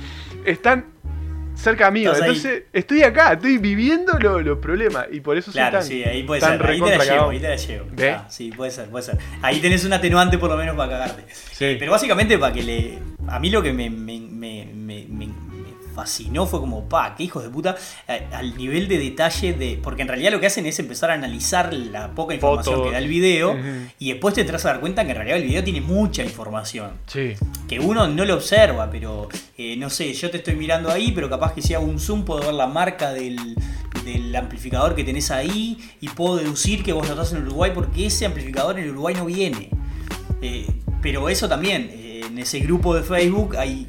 [0.44, 0.85] están
[1.61, 2.12] cerca mío.
[2.12, 2.20] Ahí.
[2.20, 5.07] Entonces estoy acá, estoy viviendo lo- los problemas.
[5.12, 6.66] Y por eso soy Claro, tan, sí, ahí puede tan ser.
[6.66, 7.87] Ahí te la llevo, ahí te la llevo.
[8.16, 9.18] Ah, sí, puede ser, puede ser.
[9.42, 11.25] Ahí tenés un atenuante por lo menos para cagarte.
[11.33, 11.77] Sí.
[11.79, 12.99] Pero básicamente para que le.
[13.29, 15.07] A mí lo que me, me- me- me
[16.01, 17.77] fascinó fue como, pa, qué hijos de puta,
[18.09, 19.79] eh, al nivel de detalle de.
[19.83, 22.89] Porque en realidad lo que hacen es empezar a analizar la poca información Fotos.
[22.89, 23.57] que da el video.
[23.99, 26.93] Y después te entras a dar cuenta que en realidad el video tiene mucha información
[27.07, 27.35] Sí.
[27.69, 31.29] que uno no lo observa, pero eh, no sé, yo te estoy mirando ahí, pero
[31.29, 33.39] capaz que si hago un zoom puedo ver la marca del,
[34.05, 38.07] del amplificador que tenés ahí y puedo deducir que vos lo estás en Uruguay porque
[38.07, 39.69] ese amplificador en Uruguay no viene.
[40.43, 40.67] Eh,
[41.03, 43.89] pero eso también, eh, en ese grupo de Facebook hay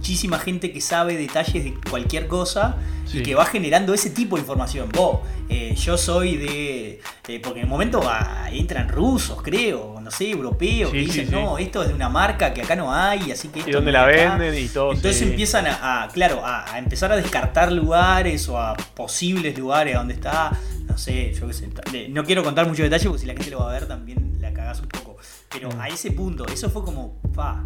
[0.00, 3.18] muchísima gente que sabe detalles de cualquier cosa Sí.
[3.18, 4.88] y que va generando ese tipo de información.
[4.94, 7.00] Vos, eh, yo soy de...
[7.28, 11.26] eh, porque en el momento ah, entran rusos, creo, no sé, europeos, Sí, que dicen,
[11.26, 11.32] sí.
[11.32, 13.58] no, esto es de una marca que acá no hay, así que...
[13.58, 14.36] Y esto dónde no la acá".
[14.38, 14.92] venden y todo.
[14.92, 19.96] Entonces empiezan a, a, claro, a, a empezar a descartar lugares o a posibles lugares
[19.96, 20.52] a donde está,
[20.86, 21.68] no sé, yo qué sé.
[22.10, 24.52] No quiero contar mucho detalle porque si la gente lo va a ver también la
[24.54, 25.16] cagás un poco.
[25.52, 25.80] Pero Mm.
[25.80, 27.64] a ese punto, eso fue como, pa,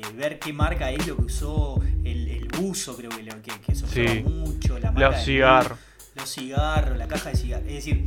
[0.00, 3.52] este, ver qué marca es lo que usó el, el buzo, creo que, lo, que,
[3.66, 4.22] que se usaba Sí.
[4.22, 5.78] mucho, la marca Los cigarros.
[6.14, 7.66] los cigarros, la caja de cigarros.
[7.68, 8.04] Es decir,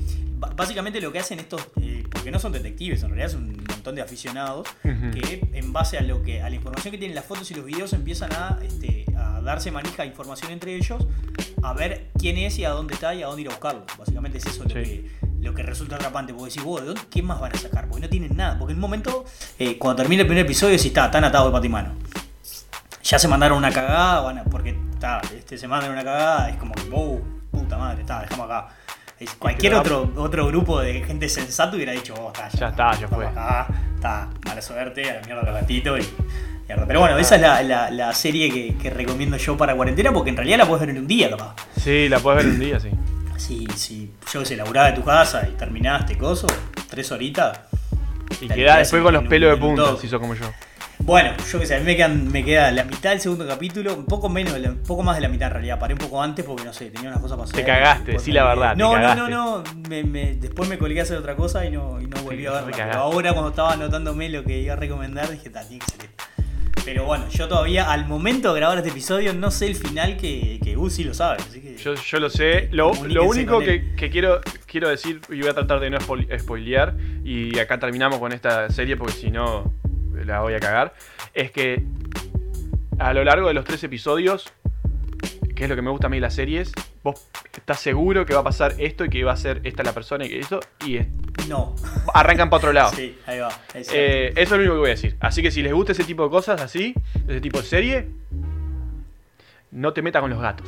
[0.55, 3.95] básicamente lo que hacen estos, eh, porque no son detectives, en realidad son un montón
[3.95, 7.49] de aficionados, que en base a lo que a la información que tienen las fotos
[7.51, 11.05] y los videos empiezan a, este, a darse manija de información entre ellos,
[11.63, 13.85] a ver quién es y a dónde está y a dónde ir a buscarlo.
[13.97, 15.09] Básicamente es eso lo, que,
[15.41, 17.87] lo que resulta atrapante, porque decís, vos, ¿de dónde, ¿qué más van a sacar?
[17.87, 19.25] Porque no tienen nada, porque en un momento,
[19.59, 21.93] eh, cuando termina el primer episodio, si está tan atado de patimano.
[23.03, 26.57] Ya se mandaron una cagada, van a- porque está, este, se mandan una cagada, es
[26.57, 27.21] como que, oh,
[27.51, 28.69] puta madre, está, dejamos acá.
[29.19, 33.07] Es- cualquier otro, otro grupo de gente sensato hubiera dicho, oh, está, Ya está, ya
[33.07, 33.25] fue.
[33.25, 36.09] acá, está, mala suerte, a la mierda los gatitos y.
[36.67, 40.31] Pero bueno, esa es la, la- la serie que, que recomiendo yo para cuarentena, porque
[40.31, 41.55] en realidad la puedes ver en un día, capaz.
[41.81, 42.89] Sí, la puedes ver un día, sí.
[43.37, 46.47] Si, si yo que sé, laburás de tu casa y terminaste, coso,
[46.89, 47.59] tres horitas.
[48.41, 50.45] Y limpias después con los pelos de punta, si sos como yo.
[50.99, 53.93] Bueno, yo qué sé, a mí me, quedan, me queda la mitad del segundo capítulo,
[53.95, 55.79] un poco menos, un poco más de la mitad en realidad.
[55.79, 57.55] Paré un poco antes porque no sé, tenía unas cosas para hacer.
[57.63, 59.63] Te cagaste, decí me- la verdad, te No, no, no, no.
[59.87, 62.51] Me, me- después me colgué a hacer otra cosa y no, y no volví a
[62.51, 62.71] verla.
[62.75, 66.01] Pero ahora cuando estaba anotándome lo que iba a recomendar, dije, "Ta, tiene que ser
[66.05, 66.23] esto".
[66.83, 70.59] Pero bueno, yo todavía al momento de grabar este episodio no sé el final que,
[70.63, 71.37] que Gus sí lo sabe.
[71.41, 72.69] Así que Yo, yo lo sé.
[72.71, 76.39] Lo, lo único que, que quiero, quiero decir, y voy a tratar de no spoil-
[76.39, 79.73] spoilear, y acá terminamos con esta serie porque si no
[80.25, 80.93] la voy a cagar,
[81.33, 81.83] es que
[82.99, 84.51] a lo largo de los tres episodios,
[85.55, 86.71] que es lo que me gusta a mí de las series,
[87.03, 89.93] vos estás seguro que va a pasar esto y que va a ser esta la
[89.93, 91.07] persona y que esto, y es-
[91.47, 91.75] no.
[92.13, 92.91] arrancan para otro lado.
[92.95, 93.49] Sí, ahí va.
[93.73, 95.15] Eh, eso es lo único que voy a decir.
[95.19, 96.93] Así que si les gusta ese tipo de cosas así,
[97.27, 98.07] ese tipo de serie,
[99.71, 100.67] no te metas con los gatos.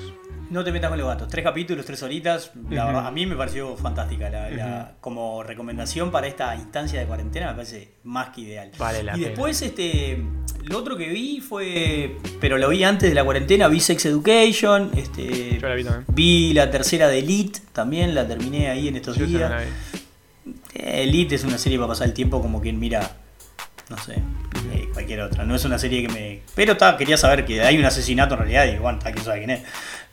[0.49, 1.27] No te metas con los gatos.
[1.27, 2.51] Tres capítulos, tres horitas.
[2.71, 4.29] La verdad, a mí me pareció fantástica.
[4.31, 8.71] La, la- como recomendación para esta instancia de cuarentena me parece más que ideal.
[8.79, 9.27] Vale la y pena.
[9.27, 10.23] después, este.
[10.63, 12.17] Lo otro que vi fue.
[12.41, 14.89] Pero lo vi antes de la cuarentena, vi Sex Education.
[14.95, 16.05] Este, Yo la vi también.
[16.09, 19.51] vi la tercera de Elite también, la terminé ahí en estos Yo días.
[20.73, 23.17] Eh, Elite es una serie para pasar el tiempo como quien mira,
[23.89, 24.13] no sé,
[24.73, 25.45] eh, cualquier otra.
[25.45, 26.41] No es una serie que me...
[26.55, 29.39] Pero ta, quería saber que hay un asesinato en realidad y bueno, ta, quién sabe
[29.39, 29.61] quién es.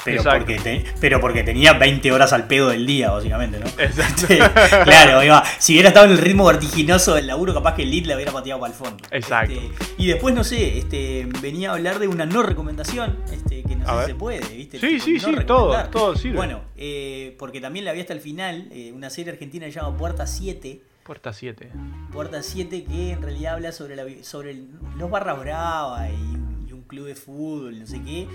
[0.04, 0.38] Pero Exacto.
[0.38, 3.66] porque, te- pero porque tenía 20 horas al pedo del día, básicamente, ¿no?
[3.82, 4.26] Exacto.
[4.84, 5.42] Claro, iba.
[5.58, 8.60] Si hubiera estado en el ritmo vertiginoso del laburo, capaz que Elite la hubiera pateado
[8.60, 9.02] para el fondo.
[9.10, 9.52] Exacto.
[9.54, 13.74] Este, y después, no sé, este, venía a hablar de una no recomendación, este, que
[13.76, 14.04] no A sé ver.
[14.06, 14.78] si se puede, ¿viste?
[14.78, 16.36] Sí, Tipo, sí, no sí, todo, todo sirve.
[16.36, 19.80] Bueno, eh, porque también la vi hasta el final, eh, una serie argentina que se
[19.80, 20.80] llama Puerta 7.
[21.06, 21.70] Puerta 7.
[22.12, 26.72] Puerta 7 que en realidad habla sobre, la, sobre el- los barras bravas y, y
[26.72, 28.26] un club de fútbol, no sé qué,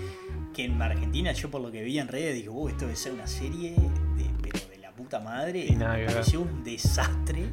[0.54, 3.12] que en Argentina yo por lo que vi en redes dije, "Uh, esto debe ser
[3.12, 3.72] una serie
[4.16, 5.66] de, pero de la puta madre.
[5.68, 7.50] Y nada me pareció un desastre.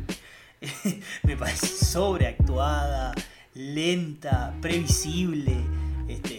[1.23, 3.13] me parece sobreactuada,
[3.55, 5.55] lenta, previsible.
[6.08, 6.38] Este,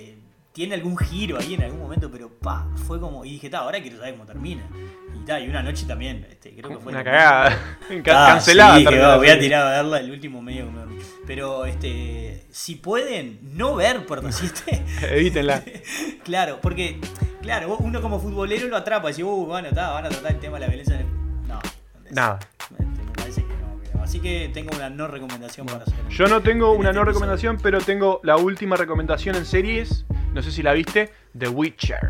[0.53, 3.25] tiene algún giro ahí en algún momento, pero pa, fue como.
[3.25, 4.69] Y dije, ta, ahora quiero saber cómo termina.
[5.15, 6.93] Y, ta, y una noche también, este, creo que fue.
[6.93, 7.77] Una cagada.
[7.91, 8.79] Ah, Cancelada.
[8.79, 10.99] sí, terminó va, voy a tirar a verla el último medio que me dormí.
[11.27, 15.63] Pero este, si pueden no ver Puerta 7, Evítenla.
[16.25, 17.01] claro, porque
[17.43, 20.39] claro, uno como futbolero lo atrapa y dice, uh, bueno, está, van a tratar el
[20.41, 20.95] tema de la violencia.
[20.95, 21.49] en el-".
[21.49, 21.61] No,
[22.11, 22.39] Nada.
[22.41, 22.60] este,
[24.11, 25.95] Así que tengo una no recomendación para hacer.
[26.09, 30.05] Yo no tengo en una este no recomendación, pero tengo la última recomendación en series.
[30.35, 31.13] No sé si la viste.
[31.39, 32.01] The Witcher.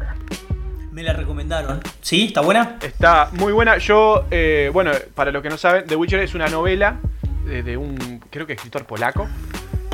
[0.92, 1.78] Me la recomendaron.
[2.00, 2.24] ¿Sí?
[2.28, 2.78] ¿Está buena?
[2.80, 3.76] Está muy buena.
[3.76, 6.96] Yo, eh, bueno, para los que no saben, The Witcher es una novela
[7.44, 9.28] de, de un, creo que escritor polaco.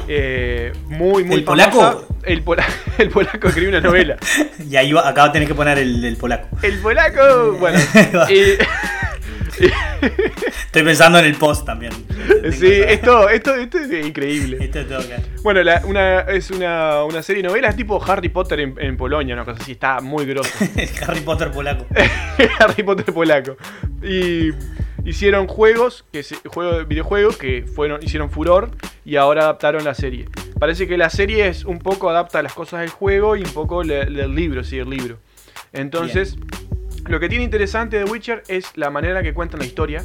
[0.06, 2.06] Eh, muy, muy ¿El polaco?
[2.22, 2.64] El, pola-
[2.98, 4.16] el polaco escribió una novela.
[4.70, 6.56] Y ahí va, acá tenés que poner el, el polaco.
[6.62, 7.80] El polaco, bueno.
[8.30, 8.58] y-
[10.66, 11.92] Estoy pensando en el post también.
[12.52, 14.58] Sí, esto, esto, esto es increíble.
[14.60, 15.22] Esto es todo acá.
[15.42, 19.34] Bueno, la- una, es una, una serie de novelas tipo Harry Potter en, en Polonia,
[19.34, 20.50] una cosa así, está muy grosso.
[21.06, 21.86] Harry Potter polaco.
[22.58, 23.56] Harry Potter polaco.
[24.02, 24.50] Y
[25.04, 28.70] hicieron juegos, que se, juego, videojuegos que fueron, hicieron furor
[29.04, 30.26] y ahora adaptaron la serie.
[30.58, 33.82] Parece que la serie es un poco adapta las cosas del juego y un poco
[33.82, 35.18] del libro, sí, el libro.
[35.72, 36.36] Entonces,
[37.08, 40.04] lo que tiene interesante de Witcher es la manera que cuentan la historia.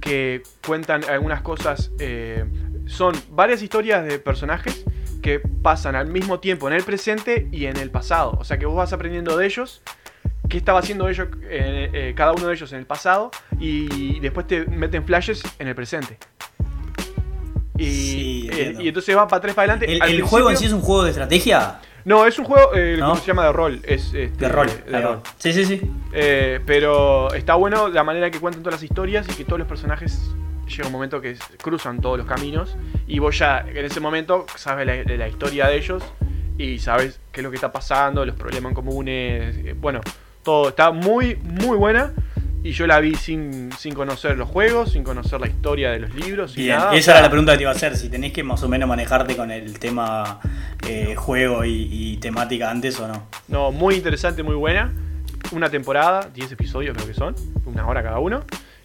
[0.00, 1.90] Que cuentan algunas cosas.
[1.98, 2.44] eh,
[2.86, 4.84] son varias historias de personajes
[5.20, 8.36] que pasan al mismo tiempo en el presente y en el pasado.
[8.40, 9.82] O sea que vos vas aprendiendo de ellos
[10.48, 13.30] qué estaba haciendo ellos, eh, eh, cada uno de ellos en el pasado
[13.60, 16.16] y después te meten flashes en el presente.
[17.76, 19.92] Y, Sí, eh, y entonces va para atrás, para adelante.
[19.92, 21.80] ¿El, el juego en sí es un juego de estrategia?
[22.08, 23.10] No, es un juego eh, ¿No?
[23.10, 23.80] ¿cómo se llama de rol.
[23.82, 24.66] Es, este, De rol.
[24.66, 25.20] de rol.
[25.36, 25.82] Sí, sí, sí.
[26.14, 29.68] Eh, pero está bueno la manera que cuentan todas las historias y que todos los
[29.68, 30.30] personajes
[30.66, 34.86] llega un momento que cruzan todos los caminos y vos ya en ese momento sabes
[34.86, 36.02] la, de la historia de ellos
[36.56, 40.00] y sabes qué es lo que está pasando, los problemas comunes, eh, bueno,
[40.42, 42.14] todo está muy, muy buena
[42.64, 46.14] y yo la vi sin, sin conocer los juegos, sin conocer la historia de los
[46.14, 46.94] libros, Bien, nada.
[46.96, 47.96] esa era la pregunta que te iba a hacer.
[47.96, 50.40] Si tenés que más o menos manejarte con el tema
[50.86, 53.26] eh, juego y, y temática antes o no.
[53.48, 54.92] No, muy interesante, muy buena.
[55.52, 58.42] Una temporada, 10 episodios creo que son, una hora cada uno.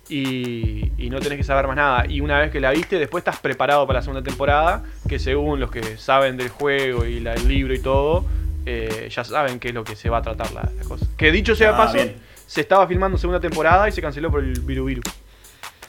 [0.10, 2.06] Y, y no tenés que saber más nada.
[2.08, 5.60] Y una vez que la viste, después estás preparado para la segunda temporada, que según
[5.60, 8.26] los que saben del juego y la- el libro y todo,
[8.66, 11.06] eh, ya saben qué es lo que se va a tratar la, la cosa.
[11.18, 12.16] Que dicho sea Ah, paso, bien.
[12.48, 15.02] Se estaba filmando segunda temporada y se canceló por el viru viru.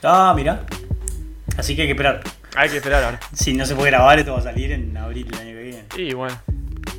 [0.03, 0.65] Ah, mira.
[1.57, 2.21] Así que hay que esperar.
[2.55, 3.19] Hay que esperar ahora.
[3.33, 5.83] Si no se puede grabar, esto va a salir en abril del año que viene.
[5.97, 6.37] Y bueno,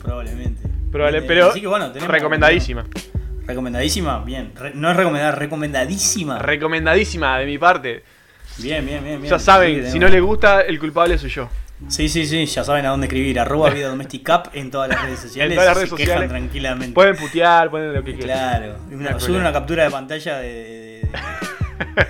[0.03, 0.69] Probablemente.
[0.92, 2.85] probable, Eh, pero así que bueno, tenemos- recomendadísima.
[3.47, 4.53] Recomendadísima, bien.
[4.57, 6.38] Re- no es recomendada, recomendadísima.
[6.40, 8.03] Recomendadísima de mi parte.
[8.59, 9.31] bien, bien, bien, bien.
[9.31, 11.49] Ya saben, si no les gusta, el culpable soy yo.
[11.88, 13.38] Sí, sí, sí, ya saben a dónde escribir.
[13.38, 15.52] Arroba Vida Domestic Up en todas las redes sociales.
[15.52, 16.30] En todas las redes se quejan sociales.
[16.30, 16.94] tranquilamente.
[16.94, 18.38] Pueden putear, pueden lo que quieran.
[18.60, 18.76] Claro.
[18.92, 20.48] Una, hay suben una captura de pantalla de.
[20.48, 22.06] de- de-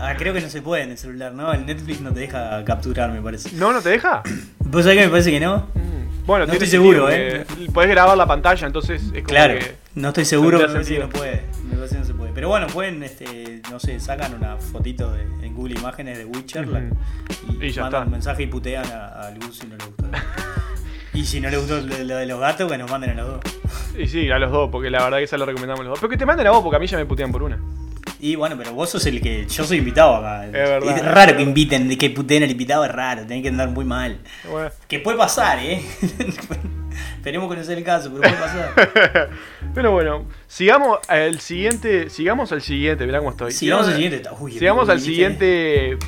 [0.00, 1.52] Ah, creo que no se puede en el celular, ¿no?
[1.52, 3.50] El Netflix no te deja capturar, me parece.
[3.56, 4.22] ¿No, no te deja?
[4.60, 5.66] ¿Vos sabés que me parece que no?
[5.74, 6.07] Mm.
[6.28, 7.46] Bueno, No estoy seguro, ¿eh?
[7.72, 9.76] Podés grabar la pantalla, entonces es como Claro, que.
[9.94, 11.42] no estoy seguro, me tendría parece que no puede.
[11.70, 12.32] Me parece que no se puede.
[12.34, 16.68] Pero bueno, pueden, este, no sé, sacan una fotito de- en Google Imágenes de Witcher
[16.68, 17.62] la- Ujú.
[17.62, 18.06] y, Y ya mandan está.
[18.06, 20.04] un mensaje y putean a, a Luz si no le gustó.
[21.14, 23.40] y si no le gustó lo, de los gatos, que nos manden a los dos.
[23.98, 25.98] Y sí, a los dos, porque la verdad que esa lo recomendamos los dos.
[26.00, 27.58] Pero que te manden a vos, porque a mí ya me putean por una.
[28.20, 29.46] Y bueno, pero vos sos el que.
[29.46, 30.46] Yo soy invitado acá.
[30.46, 31.14] Es verdad.
[31.14, 34.18] raro que inviten, que puteen al invitado, es raro, tenés que andar muy mal.
[34.50, 34.70] Bueno.
[34.88, 35.82] Que puede pasar, ¿eh?
[37.16, 39.30] Esperemos sea el caso, pero puede pasar.
[39.74, 42.10] Pero bueno, sigamos al siguiente.
[42.10, 43.52] Sigamos al siguiente, mirá cómo estoy.
[43.52, 44.22] Sigamos al siguiente.
[44.40, 45.98] Uy, Sigamos al siguiente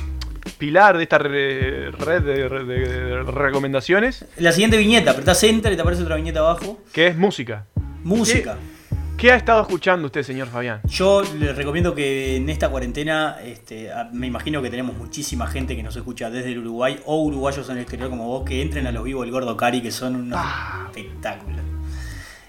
[0.57, 6.03] pilar de esta re- red de, recomendaciones, La siguiente viñeta, apretás enter y te aparece
[6.03, 6.79] otra viñeta abajo.
[6.91, 7.65] que es música.
[8.03, 8.55] Música.
[8.55, 8.80] ¿Qué
[9.29, 10.81] ha estado escuchando usted, señor Fabián?
[10.85, 15.83] Yo les recomiendo que en esta cuarentena, este, me imagino que tenemos muchísima gente que
[15.83, 18.91] nos escucha desde el Uruguay o uruguayos en el exterior como vos, que entren a
[18.91, 20.39] los vivos del Gordo Cari, que son unos
[20.87, 21.59] espectáculos.
[21.59, 21.71] Ah.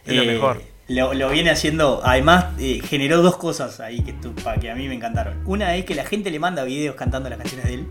[0.06, 0.62] Es lo mejor.
[0.88, 4.14] Lo, lo viene haciendo, además eh, generó dos cosas ahí que,
[4.60, 5.42] que a mí me encantaron.
[5.46, 7.86] Una es que la gente le manda videos cantando las canciones de él,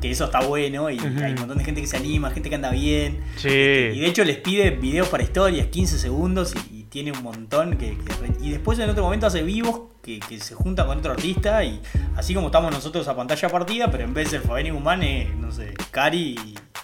[0.00, 2.54] que eso está bueno y hay un montón de gente que se anima, gente que
[2.56, 3.20] anda bien.
[3.36, 3.48] Sí.
[3.48, 7.76] Y de hecho les pide videos para historias, 15 segundos, y tiene un montón.
[7.76, 7.98] Que,
[8.40, 11.64] y después en otro momento hace vivos que, que se junta con otro artista.
[11.64, 11.80] Y
[12.14, 15.34] así como estamos nosotros a pantalla partida, pero en vez de ser Fabián Guzmán, es,
[15.34, 16.36] no sé, Cari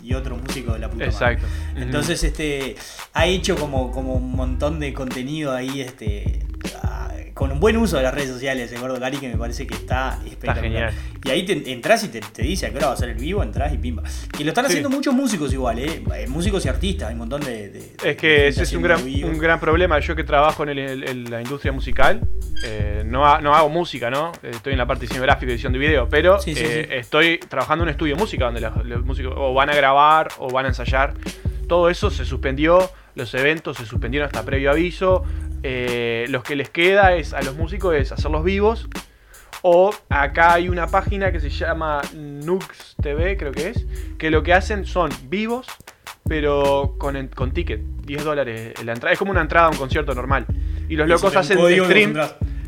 [0.02, 1.12] y, y otro músico de la puta madre.
[1.12, 1.46] Exacto.
[1.76, 2.74] Entonces, este,
[3.14, 6.44] ha hecho como, como un montón de contenido ahí, este,
[7.40, 9.72] con un buen uso de las redes sociales, el Gordo Cari, que me parece que
[9.74, 10.62] está espectacular.
[10.62, 10.94] genial.
[11.24, 13.14] Y ahí te, entras y te, te dice a qué hora va a ser el
[13.16, 14.02] vivo, entras y pimba.
[14.36, 14.72] Que lo están Sí.
[14.72, 16.02] haciendo muchos músicos igual, ¿eh?
[16.16, 17.94] Eh, Músicos y artistas, hay un montón de.
[18.04, 19.98] Es que ese es un gran, un gran problema.
[20.00, 22.20] Yo que trabajo en, el- el- en la industria musical,
[22.62, 24.32] eh, no, ha- no hago música, ¿no?
[24.42, 27.84] Estoy en la parte gráfico y edición de video, pero Sí, sí, eh, estoy trabajando
[27.84, 30.66] en un estudio de música donde los, los músicos o van a grabar o van
[30.66, 31.14] a ensayar.
[31.68, 35.24] Todo eso se suspendió, los eventos se suspendieron hasta previo aviso.
[35.62, 38.88] Eh, lo que les queda es a los músicos es hacerlos vivos.
[39.62, 43.86] O acá hay una página que se llama Nux TV, creo que es,
[44.18, 45.66] que lo que hacen son vivos,
[46.26, 49.12] pero con, con ticket, 10 dólares la entrada.
[49.12, 50.46] Es como una entrada a un concierto normal.
[50.88, 52.14] Y los locos hacen un stream.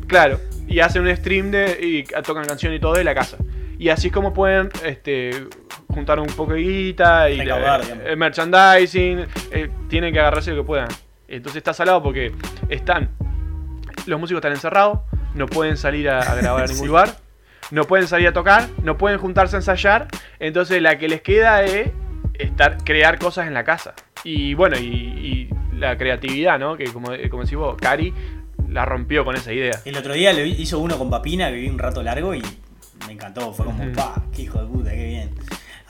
[0.07, 3.37] Claro, y hacen un stream de, y tocan canción y todo de la casa.
[3.79, 5.47] Y así es como pueden este,
[5.87, 9.25] juntar un poco de guita y Recaudar, eh, merchandising.
[9.51, 10.89] eh, tienen que agarrarse lo que puedan.
[11.27, 12.31] Entonces está salado porque
[12.69, 13.09] están.
[14.05, 14.99] Los músicos están encerrados,
[15.35, 16.87] no pueden salir a, a grabar a ningún Sí.
[16.87, 17.15] lugar,
[17.71, 20.07] no pueden salir a tocar, no pueden juntarse a ensayar.
[20.39, 21.89] Entonces la que les queda es
[22.33, 23.93] estar, crear cosas en la casa.
[24.23, 26.75] Y bueno, y, y la creatividad, ¿no?
[26.77, 28.13] Que como, como decís vos, Cari
[28.69, 29.79] la rompió con esa idea.
[29.85, 32.41] El otro día lo hizo uno con Papina, que vi un rato largo y
[33.07, 33.53] me encantó.
[33.53, 33.93] Fue como, Ujú.
[33.93, 35.31] pa, qué hijo de puta, qué bien.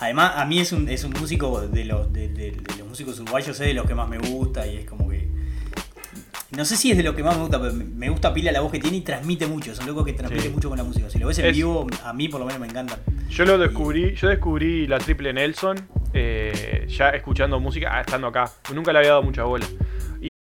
[0.03, 3.19] Además, a mí es un, es un músico de los, de, de- de los músicos
[3.19, 5.27] uruguayos, es de los que más me gusta y es como que.
[6.51, 8.61] No sé si es de lo que más me gusta, pero me- gusta pila la
[8.61, 9.73] voz que tiene y transmite mucho.
[9.73, 10.53] Son locos que transmiten Sí.
[10.53, 11.09] mucho con la música.
[11.09, 12.99] Si lo ves en Es- vivo, a mí por lo menos me encanta.
[13.29, 15.77] Yo lo descubrí, yo descubrí la triple Nelson
[16.13, 18.51] eh, ya escuchando música, ah, estando acá.
[18.73, 19.65] Nunca le había dado mucha bola.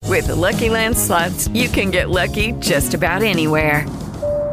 [0.08, 3.84] With the Lucky Land slots, you can get lucky just about anywhere.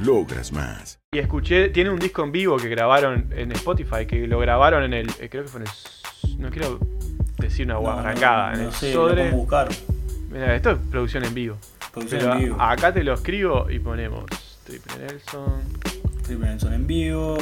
[0.00, 0.98] Logras más.
[1.12, 4.94] Y escuché, tiene un disco en vivo que grabaron en Spotify, que lo grabaron en
[4.94, 6.78] el, eh, creo que fue en el, no quiero
[7.38, 9.30] decir una No, guarangada, no, en no el sé, lo Sodre.
[9.30, 9.68] buscar.
[10.30, 11.56] Mira, esto es producción en vivo.
[11.92, 12.56] Producción Pero en vivo.
[12.62, 14.24] acá te lo escribo y ponemos
[14.64, 15.62] Triple Nelson.
[16.24, 17.36] Triple Nelson en vivo.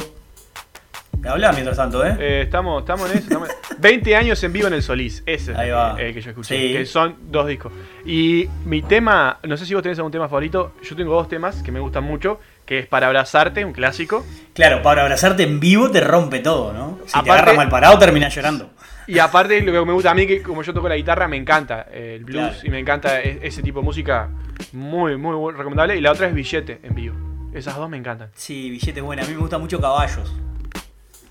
[1.21, 2.15] Me mientras tanto, ¿eh?
[2.19, 3.27] Eh, estamos, estamos en eso.
[3.27, 5.21] estamos en- 20 años en vivo en el Solís.
[5.25, 5.95] Ese es Ahí va.
[5.95, 6.55] que- el que yo escuché.
[6.57, 6.73] Sí.
[6.73, 7.71] Que son dos discos.
[8.05, 10.73] Y mi tema, no sé si vos tenés algún tema favorito.
[10.83, 12.39] Yo tengo dos temas que me gustan mucho.
[12.65, 14.25] Que es Para Abrazarte, un clásico.
[14.53, 16.99] Claro, para abrazarte en vivo te rompe todo, ¿no?
[17.05, 18.71] Si te Aparte- agarras mal parado, terminás llorando.
[19.07, 21.35] Y aparte, lo que me gusta a mí, que como yo toco la guitarra, me
[21.35, 22.57] encanta el blues Claro.
[22.63, 24.29] y me encanta e- ese tipo de música.
[24.71, 25.97] Muy, muy recomendable.
[25.97, 27.15] Y la otra es Billete en vivo.
[27.53, 28.29] Esas dos me encantan.
[28.35, 29.23] Sí, billete buena.
[29.23, 30.33] A mí me gusta mucho Caballos.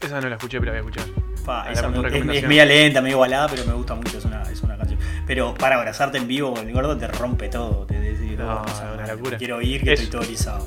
[0.01, 1.23] Esa no la escuché, pero la voy a escuchar.
[1.45, 4.19] Pa, esa me- es, es media lenta, medio balada, pero me gusta mucho.
[4.19, 4.99] Es una, es una canción.
[5.27, 7.87] Pero para abrazarte en vivo, el gordo te rompe todo.
[7.87, 9.39] Te, te- te- No, oh, esa una madre, locura.
[9.39, 10.67] Quiero oír que Es- estoy todo erizado.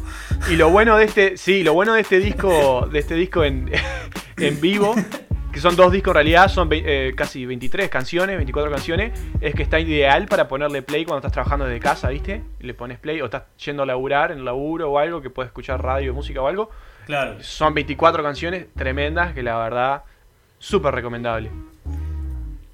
[0.52, 3.72] Y lo bueno de este, sí, lo bueno de este disco, de este disco en,
[4.38, 4.96] en vivo,
[5.52, 9.64] que son dos discos en realidad, son eh, casi 23 canciones, 24 canciones, es que
[9.64, 12.44] está ideal para ponerle play cuando estás trabajando desde casa, ¿viste?
[12.60, 15.50] Le pones play o estás yendo a laburar en el laburo o algo, que puedes
[15.50, 16.70] escuchar radio, música o algo.
[17.06, 17.42] Claro.
[17.44, 20.04] Son 24 canciones tremendas que la verdad,
[20.60, 21.50] súper recomendable.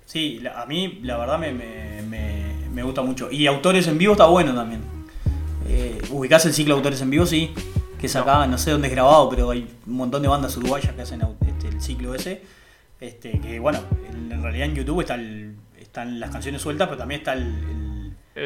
[0.06, 3.32] Sí, la- a mí la verdad me, me- me- me gusta mucho.
[3.32, 4.82] Y autores en vivo está bueno también.
[5.68, 7.26] Eh, ¿Ubicás el ciclo de autores en vivo?
[7.26, 7.54] Sí.
[8.00, 10.94] Que es acá, no sé dónde es grabado, pero hay un montón de bandas uruguayas
[10.96, 12.42] que hacen este, el ciclo ese.
[13.00, 16.98] Este, que bueno, en, en realidad en YouTube está el- están las canciones sueltas, pero
[16.98, 17.44] también está el,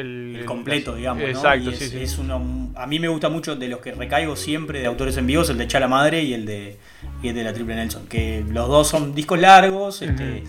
[0.00, 1.22] el- El, el completo, digamos.
[1.22, 1.28] ¿no?
[1.28, 1.98] Exacto, Y es, sí, sí.
[2.02, 5.26] es uno- a mí me gusta mucho de los que recaigo siempre de autores en
[5.26, 6.76] vivo, es el de Chala Madre y el de,
[7.22, 8.06] y el de la Triple Nelson.
[8.06, 10.42] Que los dos son discos largos, este,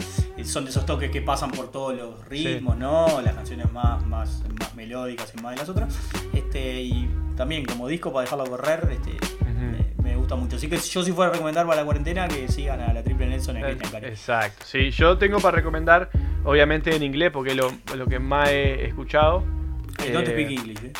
[0.43, 3.21] son de esos toques que pasan por todos los ritmos, ¿no?
[3.21, 5.95] Las canciones más, más, más melódicas y más de las otras.
[6.33, 9.17] Este, y también como disco para dejarlo correr, este,
[10.25, 10.55] gusta mucho.
[10.57, 13.27] Así que yo si fuera a recomendar para la cuarentena que sigan a la Triple
[13.27, 14.05] Nelson y a Cristian.
[14.05, 16.09] Exacto, sí, yo tengo para recomendar,
[16.43, 19.43] obviamente en inglés, porque es lo, lo que más he escuchado.
[20.05, 20.93] I don't Eh, speak English, ¿eh?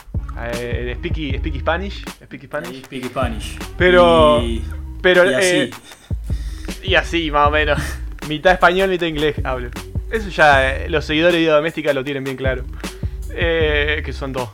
[0.54, 2.84] Eh, speaky, speaky Spanish, speaky I Spanish.
[2.86, 3.58] speak Spanish.
[3.78, 4.64] Pero, Y-
[5.02, 5.46] pero y así.
[5.56, 5.72] eh,
[6.84, 7.80] y así más o menos,
[8.30, 9.70] mitad español, mitad inglés hablo.
[10.12, 12.64] Eso ya eh, los seguidores de Vida Doméstica lo tienen bien claro,
[13.32, 14.50] Eh, que son dos.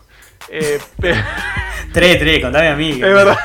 [0.49, 1.15] Eh, pero,
[1.93, 2.91] Tres, tres, contame a mí.
[2.93, 3.37] es verdad,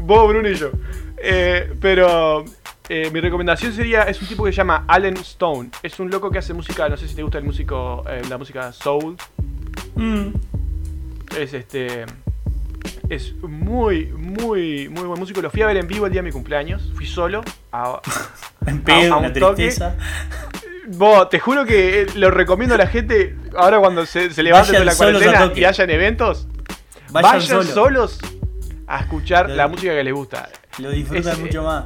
[0.00, 0.70] vos, Bruno y yo.
[1.16, 2.44] Eh, pero
[2.88, 5.70] eh, mi recomendación sería, es un tipo que se llama Allen Stone.
[5.82, 8.36] Es un loco que hace música, no sé si te gusta el músico, eh, la
[8.38, 9.16] música soul.
[9.94, 10.28] Mm.
[11.38, 12.04] Es este.
[13.08, 15.40] Es muy, muy, muy buen músico.
[15.40, 16.90] Lo fui a ver en vivo el día de mi cumpleaños.
[16.94, 17.42] Fui solo.
[17.72, 18.00] A,
[18.66, 19.54] En pedo, a una un toque.
[19.64, 19.96] tristeza.
[20.88, 23.36] Vos, te juro que lo recomiendo a la gente.
[23.56, 26.48] Ahora cuando se, se levante de la a cuarentena y hayan eventos,
[27.10, 28.18] Vayan, vayan, solos.
[28.96, 30.48] A escuchar Lo- la música que les gusta.
[30.78, 31.84] Lo disfrutan Es, eh, mucho más.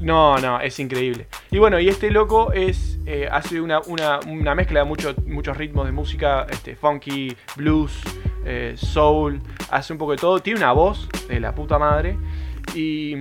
[0.00, 1.28] No, no, es increíble.
[1.52, 5.56] Y bueno, y este loco es eh, hace una, una, una mezcla de muchos muchos
[5.56, 7.92] ritmos de música, este, funky, blues,
[8.44, 10.40] eh, soul, hace un poco de todo.
[10.40, 12.16] Tiene una voz de la puta madre.
[12.74, 13.14] Y,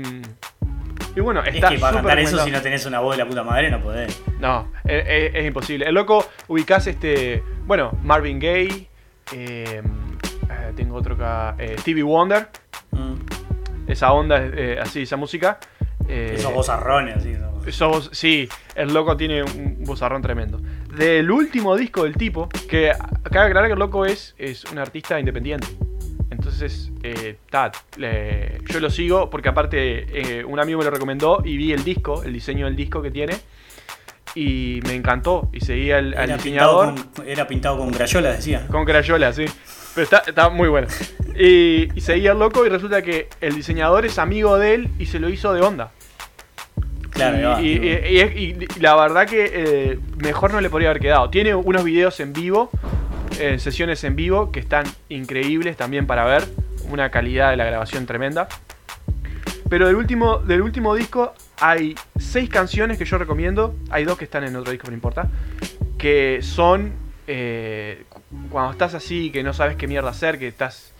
[1.15, 3.29] y bueno, Es está que para cantar eso, si no tenés una voz de la
[3.29, 4.19] puta madre, no podés.
[4.39, 5.85] No, es, es- es imposible.
[5.85, 7.43] El loco ubicás este.
[7.67, 8.87] Bueno, Marvin Gaye.
[9.33, 9.83] eh,
[10.75, 11.55] tengo otro acá.
[11.79, 12.47] Stevie Wonder.
[12.91, 13.15] Mm.
[13.87, 15.59] Esa onda, eh, así, esa música.
[16.07, 17.29] eh, Esos vozarrones, así.
[17.33, 17.51] ¿no?
[17.71, 20.59] Sos- sí, el loco tiene un bozarrón tremendo.
[20.95, 22.91] Del último disco del tipo, que
[23.31, 25.67] cabe aclarar que el loco es, es un artista independiente.
[26.31, 31.55] Entonces, eh, ta, yo lo sigo porque aparte eh, un amigo me lo recomendó y
[31.57, 33.35] vi el disco, el diseño del disco que tiene.
[34.33, 35.49] Y me encantó.
[35.53, 37.13] Y seguía al, al Era pintado, diseñador.
[37.15, 38.65] con, era pintado con crayola, decía.
[38.67, 39.45] Con Crayola, sí.
[39.95, 40.87] Pero está, está muy bueno.
[41.35, 45.05] Y, y seguía el loco y resulta que el diseñador es amigo de él y
[45.05, 45.91] se lo hizo de onda.
[47.11, 51.29] Claro, y, la verdad que eh, mejor no le podría haber quedado.
[51.29, 52.69] Tiene unos videos en vivo,
[53.39, 56.43] eh, sesiones en vivo, que están increíbles también para ver.
[56.89, 58.47] Una calidad de la grabación tremenda.
[59.69, 63.75] Pero del último, del último disco hay seis canciones que yo recomiendo.
[63.89, 65.29] Hay dos que están en otro disco, no importa.
[65.97, 66.93] Que son
[67.27, 68.03] eh,
[68.49, 70.93] cuando estás así, que no sabes qué mierda hacer, que estás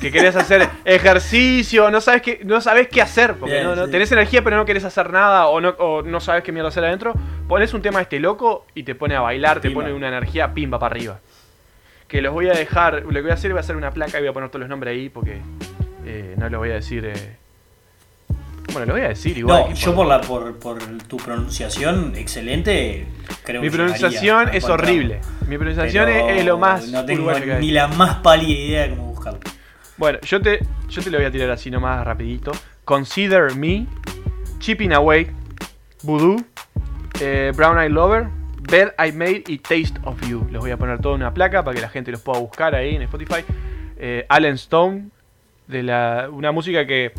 [0.00, 3.86] que querés hacer ejercicio, no sabes qué, no sabes qué hacer, porque Bien, no, no-
[3.86, 3.90] sí.
[3.92, 6.84] tenés energía pero no querés hacer nada o no, o no sabes qué mierda hacer
[6.84, 7.14] adentro,
[7.48, 10.52] pones un tema de este loco y te pone a bailar, te pone una energía
[10.54, 11.18] pimba para arriba.
[12.08, 14.18] Que los voy a dejar, lo que voy a hacer voy a hacer una placa
[14.18, 15.40] y voy a poner todos los nombres ahí porque
[16.04, 17.04] eh, no lo voy a decir.
[17.06, 17.36] eh.
[18.72, 19.66] Bueno, lo voy a decir igual.
[19.70, 23.06] No, yo por- la por, por tu pronunciación excelente,
[23.44, 25.20] creo Mi que pronunciación es horrible.
[25.46, 29.12] Mi pronunciación es, es lo más No tengo ni la más pálida idea de cómo
[29.12, 29.40] buscarlo.
[29.96, 32.52] Bueno, yo te, yo te lo voy a tirar así nomás rapidito.
[32.84, 33.86] Consider Me,
[34.58, 35.30] Chipping Away,
[36.02, 36.36] Voodoo,
[37.20, 38.26] eh, Brown Eye Lover,
[38.68, 40.46] Bed I Made y Taste of You.
[40.50, 42.74] Los voy a poner todo en una placa para que la gente los pueda buscar
[42.74, 43.42] ahí en Spotify.
[43.96, 45.08] Eh, Allen Stone,
[45.66, 47.12] de la, una música que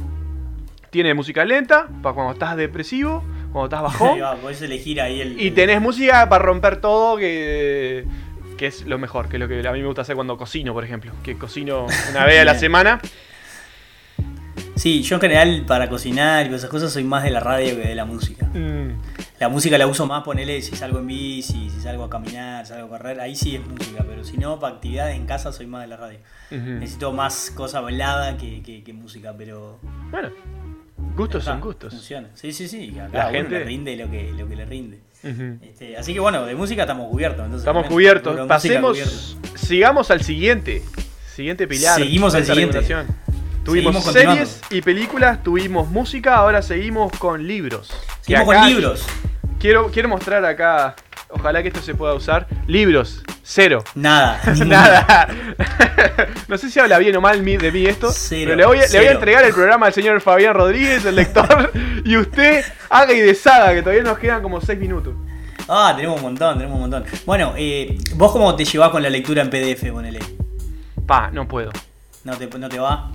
[0.90, 4.22] tiene música lenta para cuando estás depresivo, cuando estás bajón.
[4.22, 5.40] Va, podés elegir ahí el.
[5.42, 8.06] Y tenés música para romper todo que,
[8.58, 10.74] que es lo mejor, que es lo que a mí me gusta hacer cuando cocino,
[10.74, 11.12] por ejemplo.
[11.24, 13.00] Que cocino una vez a la semana.
[14.76, 17.88] Sí, yo en general para cocinar y esas cosas soy más de la radio que
[17.90, 18.46] de la música.
[18.54, 18.92] Mm,
[19.40, 22.86] La música la uso más, ponele, si salgo en bici, si salgo a caminar, salgo
[22.86, 25.82] a correr, ahí sí es música, pero si no, para actividades en casa soy más
[25.82, 26.20] de la radio.
[26.52, 29.80] Necesito más cosa hablada que, que- que música, pero...
[30.12, 30.30] Bueno,
[31.16, 31.94] gustos son gustos.
[31.94, 32.30] Funciona.
[32.34, 35.00] Sí, sí, sí, La cada uno gente- le rinde lo que, lo que le rinde.
[35.62, 37.44] Este, así que bueno, de música estamos cubiertos.
[37.46, 38.48] Entonces, Estamos cubiertos.
[38.48, 40.84] Pasemos, sigamos al siguiente.
[41.36, 42.00] Siguiente pilar.
[42.00, 42.80] Seguimos al siguiente.
[43.64, 47.92] Tuvimos series y películas, tuvimos música, ahora seguimos con libros.
[48.22, 49.06] Seguimos con libros.
[49.60, 50.96] Quiero, quiero mostrar acá,
[51.30, 52.48] ojalá que esto se pueda usar.
[52.68, 53.84] Libros, cero.
[53.96, 54.42] Nada.
[54.66, 55.28] Nada.
[56.48, 58.12] no sé si habla bien o mal de mí esto.
[58.12, 59.12] Cero, pero le voy, a, le voy a cero.
[59.14, 61.72] entregar el programa al señor Fabián Rodríguez, el lector.
[62.06, 65.14] y usted haga y deshaga, que todavía nos quedan como 6 minutos.
[65.70, 67.04] Ah, tenemos un montón, tenemos un montón.
[67.26, 70.20] Bueno, eh, ¿vos cómo te llevás con la lectura en PDF, ponele?
[71.06, 71.72] Pa, no puedo.
[72.24, 73.12] ¿No te, no te va?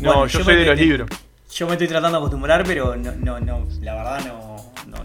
[0.00, 1.08] No, Bueno, yo, me- soy de los te- libros.
[1.54, 4.55] Yo me estoy tratando de acostumbrar, pero no, no, no la verdad no,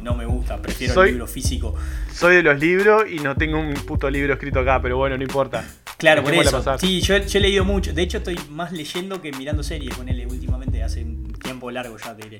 [0.01, 0.61] no, me gusta.
[0.61, 1.75] Prefiero Soy- el libro físico.
[2.13, 5.23] Soy de los libros y no tengo un puto libro escrito acá, pero bueno, no
[5.23, 5.63] importa.
[5.97, 6.57] Claro, por eso.
[6.57, 6.79] pasar.
[6.79, 7.93] Sí, yo, yo he leído mucho.
[7.93, 11.95] De hecho, estoy más leyendo que mirando series con él últimamente, hace un tiempo largo
[11.97, 12.39] ya te diré.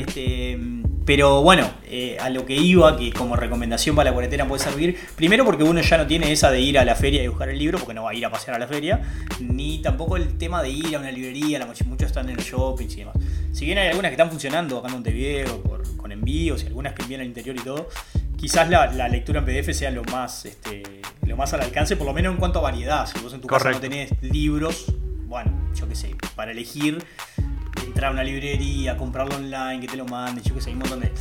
[0.00, 0.58] Este,
[1.04, 4.96] pero bueno, eh, a lo que iba, que como recomendación para la cuarentena puede servir,
[5.16, 7.58] primero porque uno ya no tiene esa de ir a la feria y buscar el
[7.58, 9.00] libro, porque no va a ir a pasear a la feria,
[9.40, 12.94] ni tampoco el tema de ir a una librería, la muchos están en los shoppings
[12.94, 13.16] y demás.
[13.52, 16.94] Si bien hay algunas que están funcionando acá en Montevideo por, con envíos y algunas
[16.94, 17.88] que envían al interior y todo,
[18.36, 20.82] quizás la, la lectura en PDF sea lo más, este,
[21.26, 23.06] lo más al alcance, por lo menos en cuanto a variedad.
[23.06, 23.86] Si vos en tu casa Correcto.
[23.86, 24.86] no tenés libros,
[25.26, 27.04] bueno, yo qué sé, para elegir,
[27.84, 30.80] entrar a una librería, comprarlo online, que te lo manden, yo qué sé, hay un
[30.80, 31.12] montón de...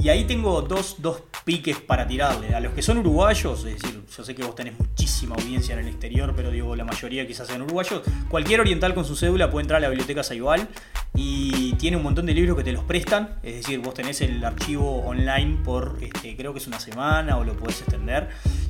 [0.00, 2.54] Y ahí tengo dos, dos piques para tirarle.
[2.54, 5.80] A los que son uruguayos, es decir, yo sé que vos tenés muchísima audiencia en
[5.80, 8.02] el exterior, pero digo, la mayoría quizás sean uruguayos.
[8.28, 10.68] Cualquier oriental con su cédula puede entrar a la biblioteca Saibal
[11.14, 13.40] y tiene un montón de libros que te los prestan.
[13.42, 17.42] Es decir, vos tenés el archivo online por, este, creo que es una semana o
[17.42, 18.28] lo podés extender.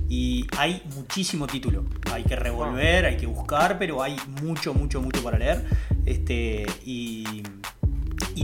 [0.09, 1.85] Y hay muchísimo título.
[2.11, 5.63] Hay que revolver, hay que buscar, pero hay mucho, mucho, mucho para leer.
[6.07, 7.43] Este, y,
[7.78, 7.78] y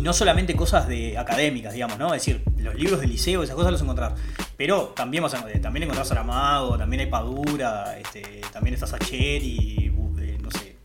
[0.04, 2.14] no solamente cosas de académicas, digamos, ¿no?
[2.14, 4.12] Es decir, los libros del liceo, esas cosas los encontrás.
[4.56, 10.16] Pero también vas a, también encontrás Saramago, también hay Padura, este, también está Sacheri, Bu-
[10.20, 10.76] eh, no sé,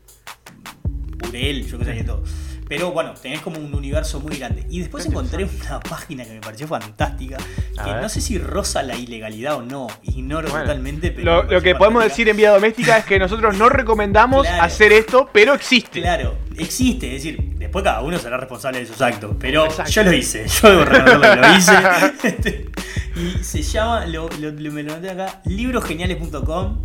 [1.18, 2.24] Burel, yo qué sé, de todo.
[2.70, 4.64] Pero bueno, tenés como un universo muy grande.
[4.70, 7.38] Y después encontré una página que me pareció fantástica,
[7.78, 8.02] A que ver.
[8.02, 11.44] no sé si roza la ilegalidad o no, ignoro Bueno, totalmente, pero...
[11.44, 14.64] Lo, lo que podemos decir en vía doméstica es que nosotros no recomendamos Claro.
[14.64, 16.00] hacer esto, pero existe.
[16.02, 19.92] Claro, existe, es decir, después cada uno será responsable de sus actos, pero Exacto.
[19.92, 22.66] yo lo hice, yo debo reconocerlo que lo hice.
[23.16, 26.78] Y se llama, lo, lo- lo- me lo noté acá, librosgeniales.com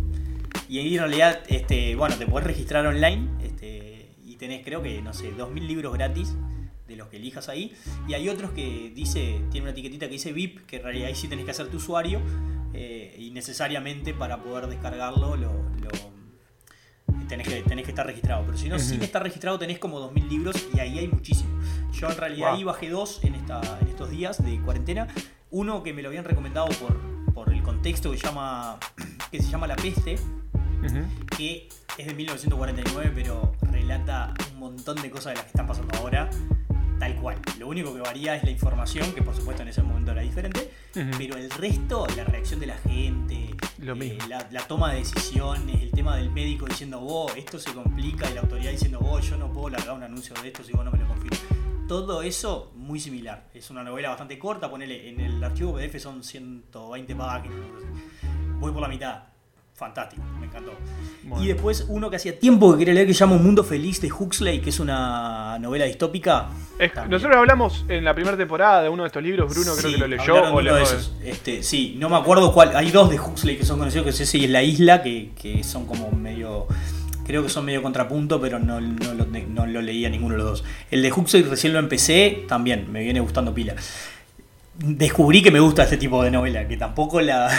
[0.67, 3.84] y ahí en realidad, este, bueno, te podés registrar online este,
[4.35, 6.35] y tenés creo que, no sé, 2.000 libros gratis
[6.87, 7.73] de los que elijas ahí
[8.07, 11.15] y hay otros que dice, tiene una etiquetita que dice VIP, que en realidad ahí
[11.15, 12.19] sí tenés que hacer tu usuario
[12.73, 15.89] eh, y necesariamente para poder descargarlo lo- lo
[17.27, 18.43] tenés que, tenés que estar registrado.
[18.45, 21.49] Pero si no, sin estar registrado tenés como 2.000 libros y ahí hay muchísimo.
[21.93, 22.57] Yo en realidad Wow.
[22.57, 25.07] ahí bajé dos en, esta, en estos días de cuarentena.
[25.51, 26.95] Uno que me lo habían recomendado por,
[27.33, 28.77] por el contexto que, llama,
[29.31, 30.17] que se llama La Peste,
[31.37, 31.67] Que
[31.97, 36.29] es de 1949, pero relata un montón de cosas de las que están pasando ahora,
[36.99, 37.37] tal cual.
[37.59, 40.71] Lo único que varía es la información, que por supuesto en ese momento era diferente,
[41.17, 44.27] pero el resto, la reacción de la gente, Lo eh, mismo.
[44.27, 48.33] la, la toma de decisiones, el tema del médico diciendo, vos, esto se complica, y
[48.33, 50.91] la autoridad diciendo, vos, yo no puedo largar un anuncio de esto si vos no
[50.91, 51.41] me lo confirmas.
[51.87, 53.47] Todo eso muy similar.
[53.53, 57.57] Es una novela bastante corta, ponele, en el archivo PDF son 120 páginas.
[58.59, 59.34] Voy por la mitad.
[59.75, 60.71] Fantástico, me encantó.
[61.23, 61.43] Bueno.
[61.43, 63.99] Y después uno que hacía tiempo que quería leer que se llama Un Mundo Feliz
[63.99, 66.47] de Huxley, que es una novela distópica.
[66.79, 69.93] Es- nosotros hablamos en la primera temporada de uno de estos libros, Bruno creo Sí,
[69.95, 70.35] que lo leyó.
[70.35, 71.13] o uno de esos.
[71.23, 72.73] Este, sí, no me acuerdo cuál.
[72.75, 75.31] Hay dos de Huxley que son conocidos, que es ese y es La Isla, que,
[75.41, 76.67] que son como medio.
[77.25, 80.47] Creo que son medio contrapunto, pero no, no lo, no lo leía ninguno de los
[80.51, 80.63] dos.
[80.91, 83.73] El de Huxley recién lo empecé, también me viene gustando pila.
[84.77, 87.49] Descubrí que me gusta este tipo de novela, que tampoco la.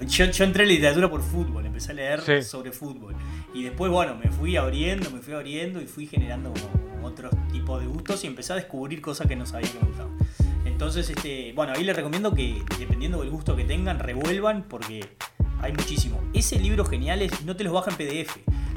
[0.08, 2.42] Yo, yo entré en literatura por fútbol, empecé a leer Sí.
[2.42, 3.14] sobre fútbol.
[3.54, 7.80] Y después, bueno, me fui abriendo, me fui abriendo y fui generando como otros tipos
[7.80, 10.12] de gustos y empecé a descubrir cosas que no sabía que me gustaban.
[10.64, 15.08] Entonces, este, bueno, ahí les recomiendo que, dependiendo del gusto que tengan, revuelvan porque
[15.62, 16.20] hay muchísimo.
[16.34, 18.34] Ese libro geniales no te los baja en PDF,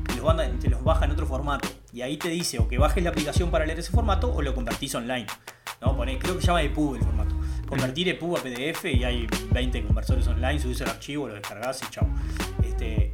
[0.08, 1.68] te los, manda- te los baja en otro formato.
[1.92, 4.54] Y ahí te dice o que bajes la aplicación para leer ese formato o lo
[4.54, 5.26] convertís online.
[5.82, 5.98] ¿no?
[5.98, 7.19] Creo que se llama EPUB el formato.
[7.70, 11.92] Convertir EPUB a PDF y hay 20 conversores online, subís el archivo, lo descargas y
[11.92, 12.08] chao.
[12.64, 13.14] Este,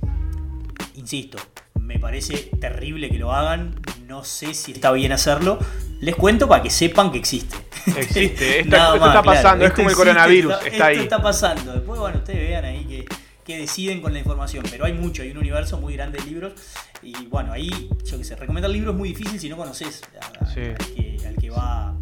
[0.95, 1.37] insisto,
[1.79, 5.59] me parece terrible que lo hagan, no sé si está bien hacerlo.
[5.99, 7.55] Les cuento para que sepan que existe.
[7.97, 9.23] Existe, esto, Nada esto más, está claro.
[9.23, 10.97] pasando, es Esto como el existe, coronavirus, está- está esto ahí.
[11.03, 11.73] está pasando.
[11.73, 13.05] Después, bueno, ustedes vean ahí que,
[13.43, 14.65] que deciden con la información.
[14.69, 16.53] Pero hay mucho, hay un universo muy grande de libros.
[17.01, 17.69] Y bueno, ahí,
[18.03, 20.61] yo qué sé, recomendar libros es muy difícil si no conoces a- a- Sí.
[20.61, 21.95] al, que, al que va,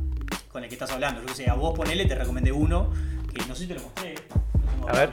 [0.53, 1.21] con el que estás hablando.
[1.27, 2.89] Yo sé, a vos ponele, te recomendé uno,
[3.33, 4.13] que no sé si te lo mostré.
[4.75, 5.09] tengo A ver.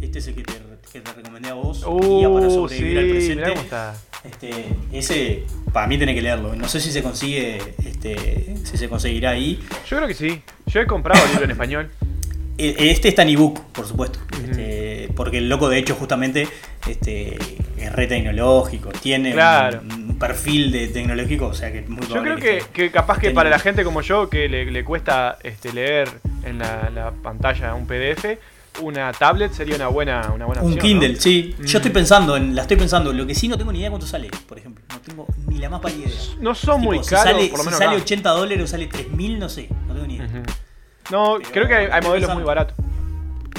[0.00, 0.52] Este es el que te,
[0.92, 1.82] que te recomendé a vos.
[1.84, 3.48] Uh, Guía para sí, sobrevivir al mirá presente.
[3.50, 3.94] cómo está.
[4.22, 4.50] Este,
[4.92, 5.42] ese,
[5.72, 6.54] para mí tenés que leerlo.
[6.54, 9.60] No sé si se consigue, este, si se conseguirá ahí.
[9.88, 10.40] Yo creo que sí.
[10.66, 11.90] Yo he comprado el libro en español.
[12.56, 14.20] E- Este está en ebook, por supuesto.
[14.42, 16.46] Este, porque el loco, de hecho, justamente
[16.88, 17.36] este,
[17.78, 18.90] es re tecnológico.
[18.90, 19.80] Tiene Claro.
[19.82, 23.50] un, perfil de tecnológico, o sea que es muy Yo creo que, capaz que para
[23.50, 26.08] la gente como yo, que le, le cuesta este, leer
[26.44, 28.24] en la, la pantalla un PDF,
[28.82, 30.84] una tablet sería una buena, una buena Un opción.
[30.88, 31.20] Kindle, ¿no?
[31.20, 31.54] sí.
[31.60, 31.76] Yo Mm.
[31.76, 33.12] estoy pensando, en, la estoy pensando.
[33.12, 34.84] Lo que sí no tengo ni idea cuánto sale, por ejemplo.
[34.90, 36.18] No tengo ni la más pálida idea.
[36.40, 38.02] No son Tipo, muy si caros, sale, por lo si menos sale acá.
[38.02, 39.68] 80 dólares o sale 3000, no sé.
[39.86, 40.28] No tengo ni idea.
[41.12, 42.34] No, Pero creo que hay, modelos pensando.
[42.34, 42.74] muy baratos.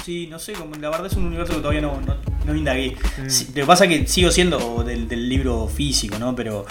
[0.03, 2.95] Sí, no sé, como la verdad es un universo que todavía no, no, no indagué.
[3.17, 3.29] Mm.
[3.29, 6.35] Sí, lo que pasa es que sigo siendo del, del libro físico, ¿no?
[6.35, 6.65] Pero,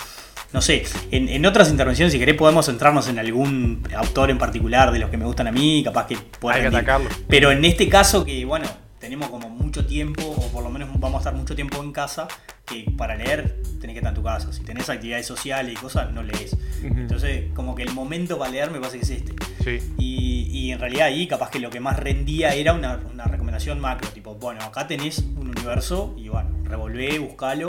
[0.53, 4.93] no sé, en, en otras intervenciones, si querés, podemos centrarnos en algún autor en particular
[4.93, 6.91] de los que me gustan a mí, capaz que pueda Hay que rendir.
[6.91, 7.11] atacarlo.
[7.29, 8.67] Pero en este caso, que bueno,
[9.05, 12.27] tenemos como mucho tiempo, o por lo menos vamos a estar mucho tiempo en casa,
[12.65, 14.51] que para leer tenés que estar en tu casa.
[14.51, 16.57] Si tenés actividades sociales y cosas, no lees.
[16.83, 19.35] Entonces, como que el momento para leer me parece que es este.
[19.63, 19.93] Sí.
[19.99, 23.79] Y, y en realidad ahí capaz que lo que más rendía era una, una recomendación
[23.79, 27.67] macro, tipo, bueno, acá tenés un universo y bueno, revolvé, buscalo.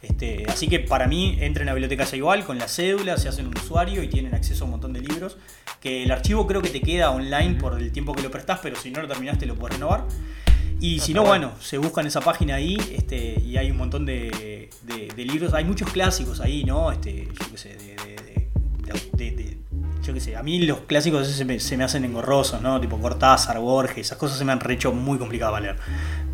[0.00, 3.28] Este, así que para mí entra en la biblioteca ya igual, con la cédula, se
[3.28, 5.36] hacen un usuario y tienen acceso a un montón de libros.
[5.82, 8.74] Que el archivo creo que te queda online por el tiempo que lo prestás, pero
[8.76, 10.06] si no lo terminaste lo puedes renovar.
[10.80, 11.52] Y si no, bueno.
[11.60, 15.52] se buscan esa página ahí este, y hay un montón de, de- de libros.
[15.54, 16.92] Hay muchos clásicos ahí, ¿no?
[16.92, 18.48] Este, yo qué sé, de, de-
[18.84, 19.58] de- de- de-
[20.02, 22.62] yo qué sé, a mí los clásicos a veces se me, se me hacen engorrosos,
[22.62, 22.80] ¿no?
[22.80, 25.76] Tipo Cortázar, Borges, esas cosas se me han hecho muy complicadas para leer.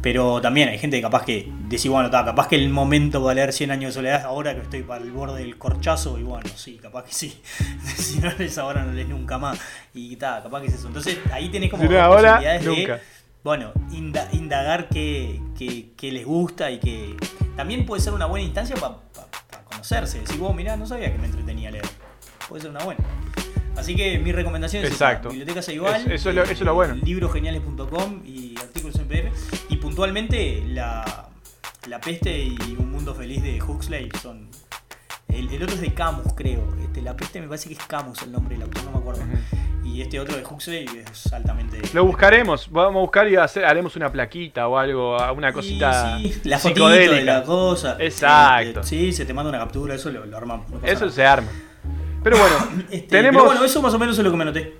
[0.02, 3.34] Pero también hay gente que capaz que decís, bueno, está, capaz que el momento para
[3.36, 6.22] leer 100 años de soledad es ahora que estoy para el borde del corchazo, y
[6.22, 7.40] bueno, sí, capaz que sí.
[7.96, 9.58] si no lees ahora, no lees nunca más.
[9.94, 10.88] Y está, capaz que es eso.
[10.88, 13.13] Entonces ahí tenés como Si no ahora, posibilidades de.
[13.44, 17.16] Bueno, inda- indagar qué, qué- qué les gusta y que
[17.56, 18.96] también puede ser una buena instancia para
[19.64, 20.20] conocerse.
[20.20, 21.84] Decir, vos, mirá, no sabía que me entretenía leer.
[22.48, 23.00] Puede ser una buena.
[23.76, 25.28] Así que mi recomendación es esa, Exacto.
[25.28, 26.94] Bibliotecas igual, Es- eso es lo- eso es lo bueno.
[26.94, 29.34] librosgeniales.com y artículos en PDF.
[29.68, 31.28] Y puntualmente la,
[31.88, 34.48] la peste y un mundo feliz de Huxley son...
[35.28, 36.62] El, el otro es de Camus, creo.
[36.82, 39.22] Este, la peste me parece que es Camus el nombre del autor, no me acuerdo.
[39.94, 41.80] Y este otro de Huxley es altamente...
[41.92, 46.32] Lo buscaremos, vamos a buscar y hacer- haremos una plaquita o algo, una cosita Sí,
[46.32, 47.14] sí, la psicodélica.
[47.14, 47.96] de la cosa.
[48.00, 48.80] Exacto.
[48.80, 50.68] Eh, sí, se te manda una captura, eso lo, lo armamos.
[50.68, 51.12] no Eso nada.
[51.12, 51.48] se arma.
[52.24, 52.56] Pero bueno,
[52.90, 54.76] Este, tenemos pero bueno, eso más o menos es lo que me noté.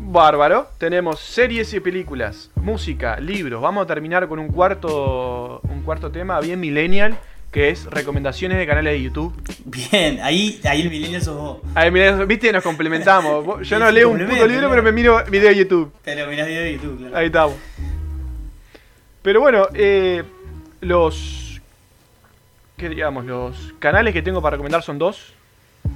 [0.00, 3.62] bárbaro, tenemos series y películas, música, libros.
[3.62, 7.16] Vamos a terminar con un cuarto un cuarto tema bien millennial,
[7.52, 9.32] que es recomendaciones de canales de YouTube.
[9.66, 11.58] Bien, ahí, ahí el millennial sos vos.
[11.74, 13.68] Ay, mirá, viste, nos complementamos.
[13.68, 15.92] Yo no leo un puto libro, pero me miro video de YouTube.
[16.02, 17.16] Pero mirás video de YouTube, claro.
[17.16, 17.54] Ahí estamos.
[19.22, 20.22] Pero bueno, eh,
[20.80, 21.60] los.
[22.76, 23.26] ¿Qué digamos?
[23.26, 25.34] Los canales que tengo para recomendar son dos.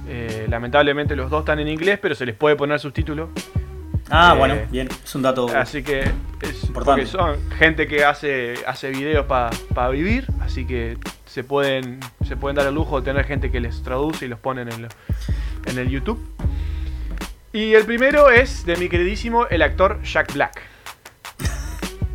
[0.07, 3.29] Eh, lamentablemente los dos están en inglés, pero se les puede poner subtítulo.
[4.09, 5.47] Ah, Eh, bueno, bien, es un dato.
[5.53, 7.01] Así que es Importante.
[7.01, 10.97] porque son gente que hace, hace videos para vivir, así que
[11.37, 14.39] se pueden, se pueden dar el lujo de tener gente que les traduce y los
[14.39, 14.87] ponen en, lo-
[15.67, 16.19] en el YouTube.
[17.53, 20.59] Y el primero es de mi queridísimo el actor Jack Black.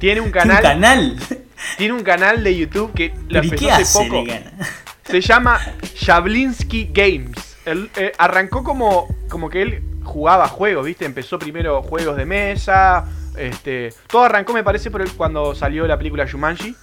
[0.01, 1.17] Tiene un ¿Tiene canal, un canal?
[1.79, 4.25] tiene un canal de YouTube que lo ¿Pero y empezó hace poco.
[5.05, 5.61] Se llama
[6.01, 7.59] Jablinski Games.
[7.65, 11.05] Eh, arrancó como, como que él jugaba juegos, ¿viste?
[11.05, 13.09] Empezó primero juegos de mesa.
[13.37, 16.75] Este, todo arrancó, me parece, por el- cuando salió la película Jumanji.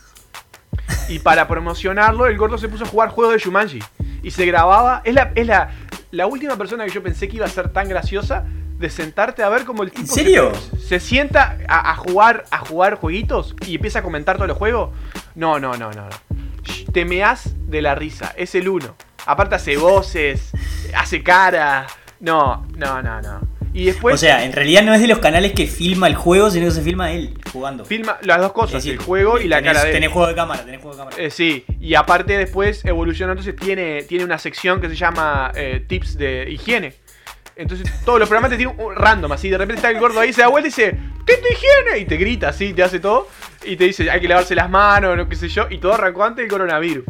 [1.07, 3.79] Y para promocionarlo, el gordo se puso a jugar juegos de Jumanji.
[4.23, 5.01] Y se grababa.
[5.03, 5.71] Es la, es la,
[6.11, 8.45] la última persona que yo pensé que iba a ser tan graciosa
[8.77, 10.07] de sentarte a ver cómo el tipo.
[10.07, 10.51] se- serio?
[10.87, 14.91] Se, sienta a, a jugar a jugar jueguitos y empieza a comentar todos los juegos.
[15.35, 16.07] No, no, no, no.
[16.93, 18.33] Te meás de la risa.
[18.37, 18.95] Es el uno.
[19.25, 20.51] Aparte hace voces,
[20.95, 21.87] hace cara.
[22.19, 23.41] No, no, no, no.
[23.79, 26.51] Y después o sea, en realidad no es de los canales que filma el juego,
[26.51, 27.85] sino que se filma él jugando.
[27.85, 29.93] filma las dos cosas, decir, el juego y la cara de él.
[29.93, 31.17] Tenés juego de cámara, tenés juego de cámara.
[31.17, 35.85] Eh, sí, y aparte después evoluciona, entonces tiene, tiene una sección que se llama eh,
[35.87, 36.93] tips de higiene.
[37.55, 39.49] Entonces todos los programas te tienen un random, así.
[39.49, 41.99] De repente está el gordo ahí, se da vuelta y dice, ¿qué te higiene?
[41.99, 43.29] Y te grita así, te hace todo.
[43.63, 45.67] Y te dice, hay que lavarse las manos, no qué sé yo.
[45.69, 47.05] Y todo arrancó antes del coronavirus.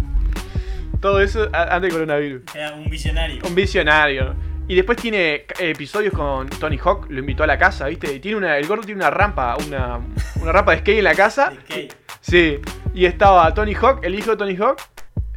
[1.02, 2.44] Todo eso antes del coronavirus.
[2.54, 3.42] Era un visionario.
[3.44, 4.49] Un visionario.
[4.70, 8.14] Y después tiene ca- episodios con Tony Hawk, lo invitó a la casa, ¿viste?
[8.14, 10.00] Y tiene una, el gordo tiene una rampa, una,
[10.42, 11.52] una rampa de skate en la casa.
[11.68, 11.90] De.
[12.22, 12.60] Sí.
[12.94, 14.78] Y estaba Tony Hawk, el hijo de Tony Hawk,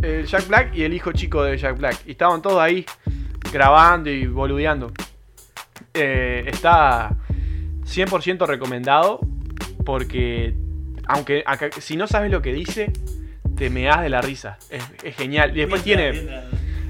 [0.02, 1.96] el Jack Black y el hijo chico de Jack Black.
[2.06, 2.84] Y estaban todos ahí
[3.52, 4.92] grabando y boludeando.
[5.94, 7.10] Eh, está
[7.84, 9.20] 100% recomendado
[9.84, 10.54] porque
[11.06, 11.42] aunque
[11.80, 12.92] si no sabes lo que dice,
[13.56, 14.58] te meás de la risa.
[14.70, 15.56] Es, es genial.
[15.56, 16.12] Y después tiene...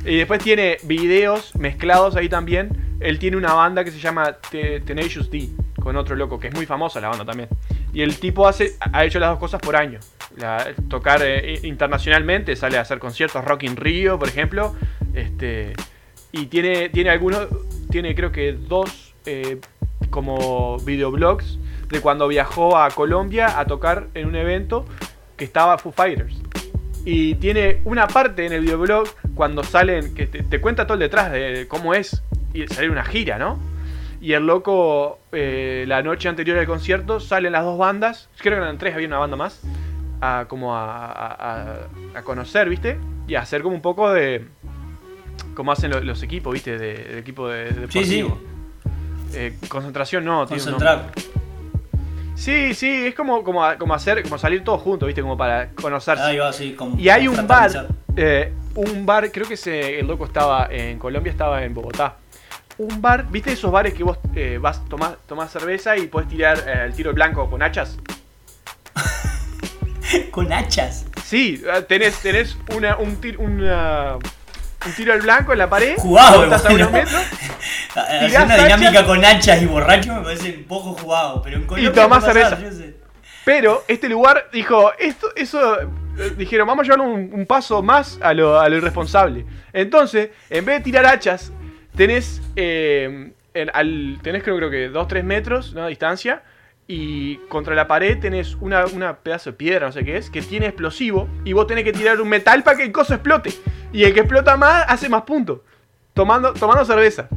[0.05, 2.97] Y después tiene videos mezclados ahí también.
[3.01, 5.49] Él tiene una banda que se llama Te- Tenacious D,
[5.81, 7.49] con otro loco, que es muy famosa la banda también.
[7.93, 10.01] Y el tipo hace, ha hecho las dos cosas por año.
[10.89, 14.75] Tocar eh, internacionalmente, sale a hacer conciertos Rock in Rio, por ejemplo.
[15.15, 15.73] Este,
[16.33, 17.49] y tiene, tiene algunos,
[17.91, 19.61] tiene creo que dos eh,
[20.11, 24.87] como videoblogs de cuando viajó a Colombia a tocar en un evento
[25.37, 26.35] que estaba Foo Fighters.
[27.05, 31.01] Y tiene una parte en el videoblog cuando salen, que te, te cuenta todo el
[31.01, 32.23] detrás de cómo es
[32.55, 33.59] y salir una gira, ¿no?
[34.21, 38.63] Y el loco, eh, la noche anterior al concierto, salen las dos bandas, creo que
[38.63, 39.61] eran tres, había una banda más,
[40.21, 41.63] a, como a, a-
[42.15, 42.99] a- a conocer, ¿viste?
[43.27, 44.45] Y a hacer como un poco de...
[45.57, 46.79] como hacen lo- los equipos, ¿viste?
[46.79, 48.23] De, del equipo de, de Sí, sí.
[48.23, 48.39] deportivo.
[49.35, 50.89] Eh, concentración no, tiene un nombre.
[50.89, 51.32] Concentrar.
[52.43, 55.23] Sí, sí, es como, como, como hacer, como salir todos juntos, ¿viste?
[55.23, 56.25] Como para conocerse.
[56.25, 56.73] Ahí va, así.
[56.73, 57.71] con- Y hay un bar,
[58.17, 62.17] eh, un bar, creo que ese, el loco estaba en Colombia, estaba en Bogotá.
[62.79, 66.59] Un bar, ¿viste esos bares que vos eh, vas, tomás, tomás cerveza y podés tirar
[66.67, 67.97] eh, el tiro blanco con hachas?
[70.33, 71.07] Con hachas.
[71.25, 74.19] Sí, eh, tenés, tenés una, un, tir- una-
[74.87, 75.95] un tiro al blanco en la pared.
[75.97, 76.91] Jugado, bueno.
[76.91, 77.23] metros
[77.95, 81.93] Hacer una dinámica con hachas y borracho me parece un poco jugado, pero en Colombia
[81.93, 82.85] tomás puede pasar, cerveza.
[83.45, 85.87] Pero este lugar dijo, esto, eso, eh,
[86.37, 89.45] dijeron, vamos a llevar un, un paso más a lo, a lo irresponsable.
[89.73, 91.53] Entonces, en vez de tirar hachas,
[91.97, 95.83] tenés, eh, en- al, tenés creo, creo que 2-3 metros ¿no?
[95.83, 96.43] de distancia.
[96.89, 100.43] Y contra la pared tenés una, una pedazo de piedra, no sé qué es, que
[100.43, 101.29] tiene explosivo.
[101.45, 103.51] Y vos tenés que tirar un metal para que el coso explote.
[103.93, 105.61] Y el que explota más hace más puntos.
[106.13, 107.29] Tomando, tomando cerveza.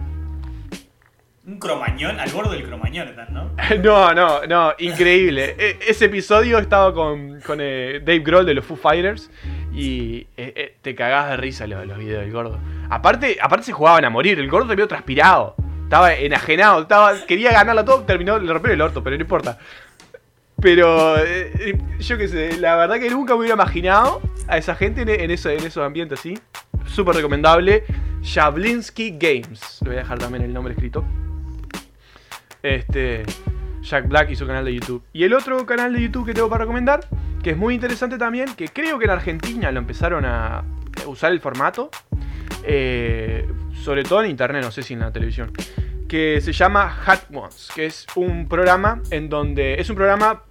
[1.48, 3.52] Un cromañón, al borde del cromañón están, ¿no?
[3.84, 5.56] No, no, no, increíble.
[5.60, 9.30] E- ese episodio estaba con, con eh, Dave Grohl de los Foo Fighters
[9.72, 12.60] y eh, eh, te cagás de risa los, los videos del gordo.
[12.90, 15.56] Aparte, aparte se jugaban a morir, el gordo te vio transpirado,
[15.86, 19.58] estaba enajenado, estaba, quería ganarlo todo, terminó, le rompió el orto, pero no importa.
[20.60, 24.76] Pero eh, eh, yo qué sé, la verdad que nunca me hubiera imaginado a esa
[24.76, 26.38] gente en, en eso, en esos ambientes así.
[26.88, 27.84] Súper recomendable.
[28.24, 29.80] Jablinski Games.
[29.82, 31.04] Le voy a dejar también el nombre escrito.
[32.64, 33.24] Este.
[33.82, 35.04] Jack Black y su canal de YouTube.
[35.14, 37.02] Y el otro canal de YouTube que tengo para recomendar,
[37.44, 40.64] que es muy interesante también, que creo que en Argentina lo empezaron a
[41.06, 41.92] usar el formato,
[42.64, 43.48] eh,
[43.84, 45.52] sobre todo en internet, no sé si en la televisión,
[46.08, 50.44] que se llama Hat Ones, que es un programa en donde es un programa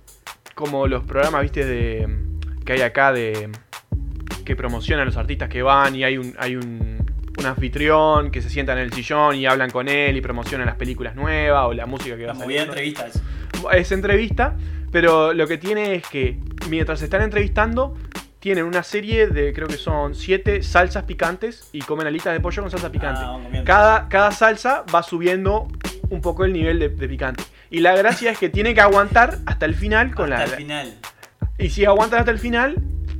[0.54, 2.08] como los programas, viste, de
[2.64, 3.50] que hay acá de
[4.44, 7.04] que promocionan a los artistas que van y hay un hay un,
[7.38, 10.76] un anfitrión que se sienta en el sillón y hablan con él y promocionan las
[10.76, 13.22] películas nuevas o la música que va de saliendo entrevistas.
[13.72, 14.56] es entrevista,
[14.92, 16.38] pero lo que tiene es que
[16.68, 17.96] mientras se están entrevistando,
[18.44, 22.60] tienen una serie de, creo que son siete salsas picantes y comen alitas de pollo
[22.60, 23.22] con salsa picante.
[23.24, 25.66] Ah, cada, cada salsa va subiendo
[26.10, 27.42] un poco el nivel de, de picante.
[27.70, 30.52] Y la gracia es que tiene que aguantar hasta el final con Hasta la...
[30.52, 30.94] el final.
[31.56, 32.76] Y si aguantan hasta el final,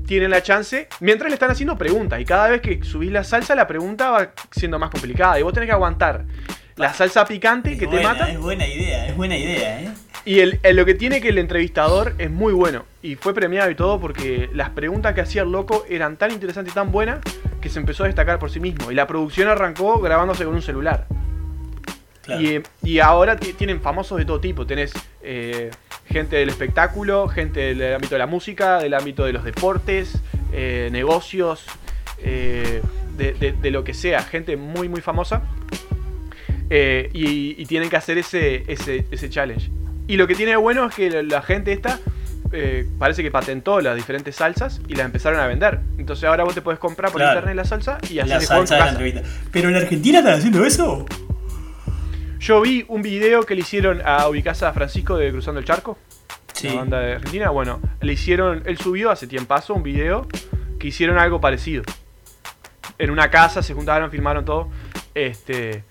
[0.06, 0.88] tienen la chance.
[1.00, 2.20] Mientras le están haciendo preguntas.
[2.20, 5.40] Y cada vez que subís la salsa, la pregunta va siendo más complicada.
[5.40, 6.26] Y vos tenés que aguantar
[6.76, 8.30] la salsa picante Es que te mata.
[8.30, 9.90] Es buena idea, es buena idea, ¿eh?
[10.26, 12.84] Y el, el- lo que tiene que el entrevistador es muy bueno.
[13.02, 16.72] Y fue premiado y todo porque las preguntas que hacía el loco eran tan interesantes
[16.72, 17.20] y tan buenas
[17.60, 18.90] que se empezó a destacar por sí mismo.
[18.90, 21.06] Y la producción arrancó grabándose con un celular.
[22.22, 22.40] Claro.
[22.40, 24.66] Y, y ahora ti- tienen famosos de todo tipo.
[24.66, 25.70] Tenés eh,
[26.06, 30.16] gente del espectáculo, gente del ámbito de la música, del ámbito de los deportes,
[30.54, 31.66] eh, negocios,
[32.18, 32.80] eh,
[33.18, 34.22] de, de- de lo que sea.
[34.22, 35.42] Gente muy, muy famosa.
[36.70, 39.70] Eh, y, y tienen que hacer ese, ese, ese challenge.
[40.06, 41.98] Y lo que tiene de bueno es que la, gente esta
[42.52, 45.80] eh, parece que patentó las diferentes salsas y las empezaron a vender.
[45.98, 47.38] Entonces ahora vos te podés comprar por Claro.
[47.38, 49.34] internet la salsa y hacer la el juego en tu salsa de la casa.
[49.50, 51.06] Pero en Argentina están haciendo eso.
[52.40, 55.96] Yo vi un video que le hicieron a Ubicasa Francisco de Cruzando el Charco,
[56.52, 56.68] Sí.
[56.68, 57.48] la banda de Argentina.
[57.50, 60.28] Bueno, le hicieron, él subió hace tiempazo un video
[60.78, 61.82] que hicieron algo parecido.
[62.98, 64.68] En una casa se juntaron, filmaron todo.
[65.14, 65.84] Este,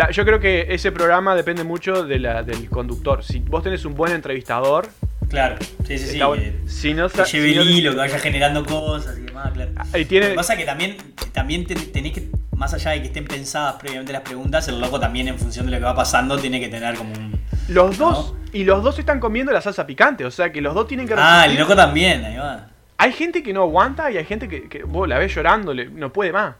[0.00, 3.22] Ta- Yo creo que ese programa depende mucho de la, del conductor.
[3.22, 4.88] Si vos tenés un buen entrevistador,
[5.28, 6.18] Claro, sí, sí, sí.
[6.22, 6.42] bueno.
[6.42, 9.50] que- Si no, que lleve si no- el hilo, que vaya generando cosas y demás,
[9.52, 9.70] claro.
[9.92, 10.96] Ahí Lo que pasa es que también,
[11.32, 14.98] también ten- tenés que, más allá de que estén pensadas previamente las preguntas, el loco
[14.98, 17.38] también en función de lo que va pasando tiene que tener como un...
[17.68, 20.88] los dos, y los dos están comiendo la salsa picante, o sea que los dos
[20.88, 22.68] tienen que Ah, el loco también, ahí va.
[22.96, 26.10] Hay gente que no aguanta y hay gente que, que vos la ves llorando, no
[26.12, 26.54] puede más.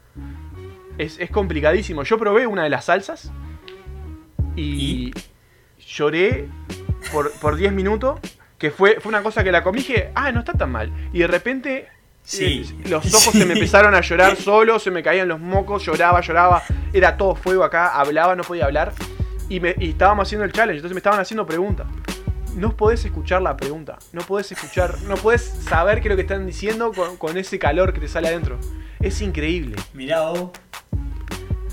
[1.00, 2.02] Es, es complicadísimo.
[2.04, 3.30] Yo probé una de las salsas
[4.56, 5.12] y,
[5.78, 6.48] lloré
[7.12, 8.20] por, por 10 minutos,
[8.58, 10.92] que fue, fue una cosa que la comí y dije, ah, no está tan mal.
[11.12, 11.88] Y de repente
[12.22, 12.66] Sí.
[12.84, 13.38] eh, los ojos Sí.
[13.40, 17.34] se me empezaron a llorar solos, se me caían los mocos, lloraba, lloraba, era todo
[17.34, 18.92] fuego acá, hablaba, no podía hablar.
[19.48, 21.86] Y, me, y estábamos haciendo el challenge, entonces me estaban haciendo preguntas.
[22.54, 26.22] No podés escuchar la pregunta, no podés escuchar, no podés saber qué es lo que
[26.22, 28.58] están diciendo con, con ese calor que te sale adentro.
[29.00, 29.76] Es increíble.
[29.94, 30.50] Mirá vos.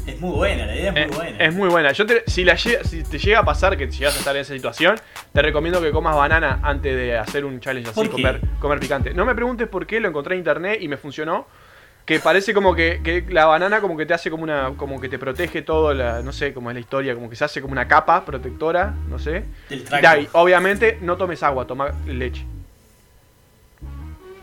[0.08, 1.38] Es muy buena, la idea es muy Eh, buena.
[1.43, 1.91] Es muy buena.
[1.91, 4.41] Yo te- si, la lle- si te llega a pasar que llegas a estar en
[4.41, 4.95] esa situación,
[5.34, 9.14] te recomiendo que comas banana antes de hacer un challenge así, comer, comer picante.
[9.14, 11.45] No me preguntes por qué, lo encontré en internet y me funcionó.
[12.05, 14.72] Que parece como que, que la banana como que te hace como una.
[14.78, 16.22] como que te protege todo la.
[16.22, 19.20] no sé cómo es la historia, como que se hace como una capa protectora, no
[19.20, 19.43] sé.
[19.70, 22.45] Y ahí, obviamente, no tomes agua, toma leche.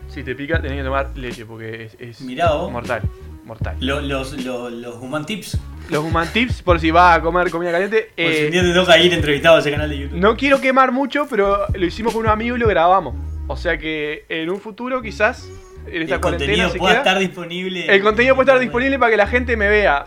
[0.09, 3.01] Si te pica, tenés que tomar leche porque es, es Mirá mortal.
[3.45, 3.77] Mortal.
[3.81, 5.59] Lo- los, los, los Human Tips.
[5.91, 8.11] Los human tips, por si vas a comer comida caliente.
[8.17, 10.17] Por si eh, un día te toca ir entrevistado a ese canal de YouTube.
[10.19, 13.15] no quiero quemar mucho, pero lo hicimos con unos amigos y lo grabamos.
[13.49, 15.47] O sea que en un futuro, quizás,
[15.87, 17.95] en esta el cuarentena, contenido pueda queda, estar disponible.
[17.95, 20.07] el contenido puede estar disponible para que la gente me vea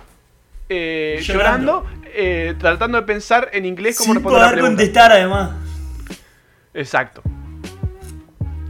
[0.67, 1.83] eh, Llorando.
[1.83, 4.77] llorando, eh, tratando de pensar en inglés cómo Sin responder la poder pregunta.
[4.81, 5.51] contestar además.
[6.73, 7.21] Exacto.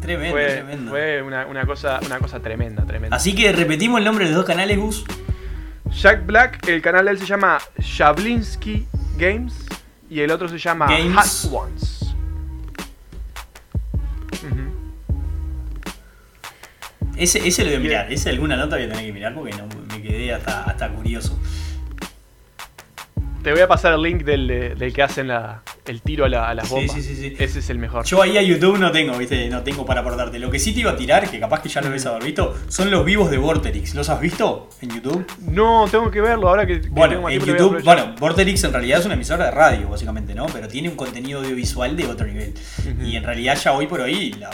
[0.01, 0.91] Tremendo, Fue, tremendo.
[0.91, 3.15] fue una, una cosa, una cosa tremenda, tremenda.
[3.15, 5.05] Así que repetimos el nombre de los dos canales, Gus.
[5.89, 8.85] Jack Black, el canal de él se llama Shablinsky
[9.17, 9.53] Games
[10.09, 11.47] y el otro se llama Games.
[11.49, 11.93] Hot Ones.
[17.15, 18.13] Ese, ese lo voy a mirar.
[18.13, 21.37] Ese alguna nota voy a tener que mirar porque no, me quedé hasta, hasta curioso.
[23.47, 26.27] Te voy a pasar el link del, de- del que hacen la- el tiro a,
[26.27, 26.91] la- a las bombas.
[26.93, 27.33] sí, sí, sí.
[27.39, 28.03] Ese es el mejor.
[28.03, 30.37] Yo ahí a YouTube no tengo, viste, no tengo para aportarte.
[30.37, 32.53] Lo que sí te iba a tirar, que capaz que ya lo ves haber visto,
[32.67, 33.95] son los vivos de Vorterix.
[33.95, 35.25] ¿Los has visto en YouTube?
[35.49, 39.13] No, tengo que verlo ahora que, Bueno, en YouTube, bueno, Vorterix en realidad es una
[39.13, 40.47] emisora de radio, básicamente, ¿no?
[40.47, 42.53] Pero tiene un contenido audiovisual de otro nivel.
[43.01, 44.49] Y en realidad ya hoy por hoy, la-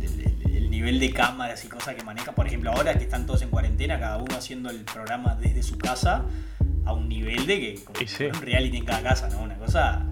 [0.00, 3.26] el, el- el nivel de cámaras y cosas que maneja, por ejemplo, ahora que están
[3.26, 6.22] todos en cuarentena, cada uno haciendo el programa desde su casa,
[6.86, 8.24] a un nivel de que como sí.
[8.24, 9.40] un reality en cada casa, ¿no?
[9.42, 10.06] Una cosa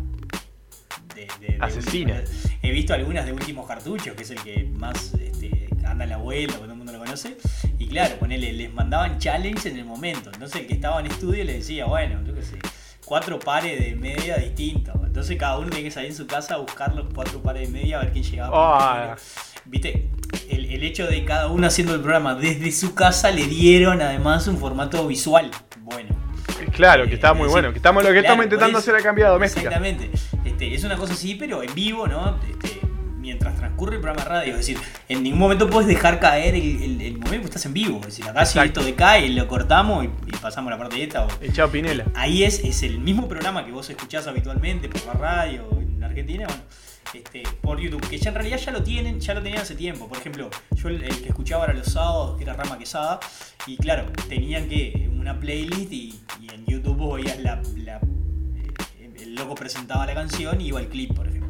[1.15, 2.23] de, de- de Asesina.
[2.63, 6.17] He visto algunas de últimos cartuchos, que es el que más este, anda en la
[6.17, 7.37] vuelta, todo el mundo lo conoce.
[7.79, 10.31] Y claro, ponele, les mandaban challenge en el momento.
[10.33, 12.59] Entonces el que estaba en estudio le decía, bueno, yo qué sé,
[13.05, 14.95] cuatro pares de media distintos.
[15.05, 17.79] Entonces cada uno tiene que salir en su casa a buscar los cuatro pares de
[17.79, 18.93] media a ver quién llegaba.
[18.95, 19.17] Primero.
[19.67, 20.11] Viste,
[20.51, 24.47] el, el hecho de cada uno haciendo el programa desde su casa le dieron además
[24.49, 25.51] un formato visual.
[25.81, 26.24] Bueno.
[26.75, 27.71] Claro, que Eh, está muy bueno.
[27.73, 28.91] Que estamos lo que claro, estamos intentando eso.
[28.93, 29.69] hacer en Vida Doméstica.
[29.69, 30.11] Exactamente.
[30.45, 32.39] Este, es una cosa así, pero en vivo, ¿no?
[32.49, 32.81] Este,
[33.19, 34.53] mientras transcurre el programa de radio.
[34.53, 37.99] Es decir, en ningún momento puedes dejar caer el, el- el momento estás en vivo.
[38.01, 41.05] Es decir, acá si esto decae, lo cortamos y, y pasamos a la parte de
[41.05, 41.25] esta.
[41.25, 42.05] o- Y chao Pinela.
[42.15, 46.45] Ahí es, es el mismo programa que vos escuchás habitualmente por la radio en Argentina,
[46.47, 46.63] bueno,
[47.17, 50.09] este, por YouTube, que ya en realidad ya lo tienen, ya lo tenían hace tiempo.
[50.09, 53.21] Por ejemplo, yo el, el que escuchaba era los sábados, que era Rama Quesada,
[53.67, 58.01] y claro, tenían que una playlist y, y en YouTube vos veías la, la-
[58.99, 61.49] eh, el loco presentaba la canción y iba el clip, por ejemplo.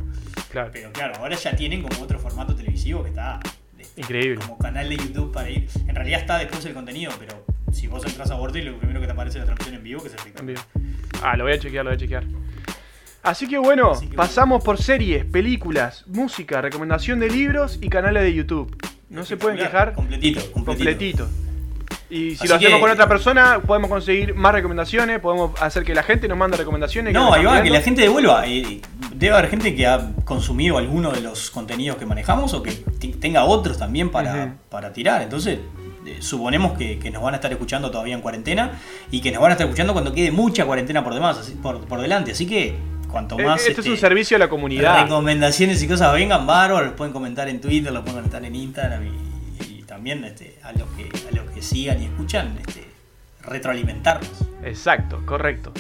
[0.50, 0.70] Claro.
[0.72, 3.40] Pero claro, ahora ya tienen como otro formato televisivo que está
[3.78, 4.36] este, Increíble.
[4.40, 5.68] como canal de YouTube para ir.
[5.88, 9.06] En realidad está después el contenido, pero si vos entras a Vortex, lo primero que
[9.06, 10.54] te aparece es la transmisión en vivo, que es espectacular.
[10.74, 10.90] vivo.
[11.22, 12.24] Ah, lo voy a chequear, lo voy a chequear.
[13.24, 18.22] Así que bueno, Así que pasamos por series, películas, música, recomendación de libros y canales
[18.22, 18.76] de YouTube.
[19.10, 19.94] No se pueden quejar.
[19.94, 20.64] Completito, completito.
[21.24, 21.28] completito.
[22.10, 25.84] Y si Así lo hacemos que- con otra persona, podemos conseguir más recomendaciones, podemos hacer
[25.84, 27.14] que la gente nos mande recomendaciones.
[27.14, 28.46] No, ahí va, que la gente devuelva.
[28.46, 28.80] Eh,
[29.14, 32.72] Debe haber gente que ha consumido alguno de los contenidos que manejamos o que
[33.20, 35.22] tenga otros también para, para tirar.
[35.22, 35.60] Entonces,
[36.04, 38.72] eh, suponemos que, que nos van a estar escuchando todavía en cuarentena
[39.10, 42.00] y que nos van a estar escuchando cuando quede mucha cuarentena por demás, por, por
[42.02, 42.32] delante.
[42.32, 42.74] Así que,
[43.14, 43.60] cuanto Eh, más.
[43.60, 45.02] Esto es este, un servicio a la comunidad.
[45.04, 49.04] recomendaciones y cosas vengan, bárbaros, los pueden comentar en Twitter, los pueden comentar en Instagram
[49.06, 52.84] y, y también este, a los que a los que sigan y escuchan, este,
[53.42, 54.30] retroalimentarnos.
[54.62, 55.72] Exacto, correcto.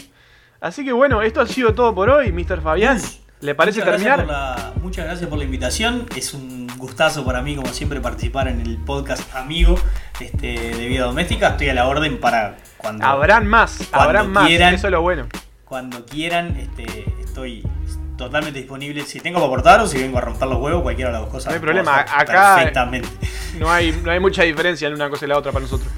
[0.60, 2.60] Así que bueno, esto ha sido todo por hoy, Mr.
[2.62, 2.98] Fabián.
[2.98, 4.26] Gus, ¿Le parece muchas terminar?
[4.26, 6.06] la- muchas gracias por la invitación.
[6.16, 9.74] Es un gustazo para mí, como siempre, participar en el podcast amigo
[10.20, 11.48] este, de vida doméstica.
[11.48, 14.50] Estoy a la orden para cuando, Habrán más, Cuando habrán más.
[14.50, 15.26] Eso es lo bueno.
[15.64, 17.62] Cuando quieran, este, estoy
[18.16, 19.02] totalmente disponible.
[19.04, 21.30] Si tengo que aportar o si vengo a romper los huevos, cualquiera de las dos
[21.32, 21.48] cosas.
[21.48, 23.08] No hay problema, acá- Perfectamente.
[23.58, 25.90] No hay, no hay mucha diferencia en una cosa y la otra para nosotros.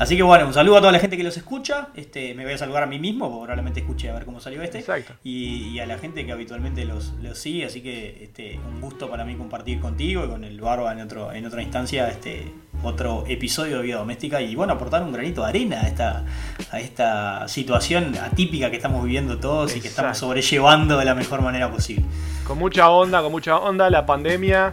[0.00, 1.88] Así que bueno, un saludo a toda la gente que los escucha.
[1.94, 4.62] Este, me voy a saludar a mí mismo, porque probablemente escuche a ver cómo salió
[4.62, 4.78] este.
[4.78, 5.12] Exacto.
[5.22, 7.66] Y, y a la gente que habitualmente los, los sigue.
[7.66, 11.34] Así que este, un gusto para mí compartir contigo y con el Barba en, otro,
[11.34, 12.50] en otra instancia este,
[12.82, 14.40] otro episodio de Vida Doméstica.
[14.40, 16.24] Y bueno, aportar un granito de arena a esta,
[16.70, 21.42] a esta situación atípica que estamos viviendo todos y que estamos sobrellevando de la mejor
[21.42, 22.06] manera posible.
[22.46, 24.72] Con mucha onda, con mucha onda, la pandemia.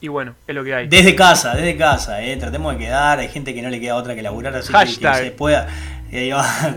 [0.00, 0.88] Y bueno, es lo que hay.
[0.88, 2.36] Desde casa, desde casa, eh.
[2.36, 3.18] tratemos de quedar.
[3.18, 5.66] Hay gente que no le queda otra que laburar, así que- que, se pueda.
[6.12, 6.32] eh,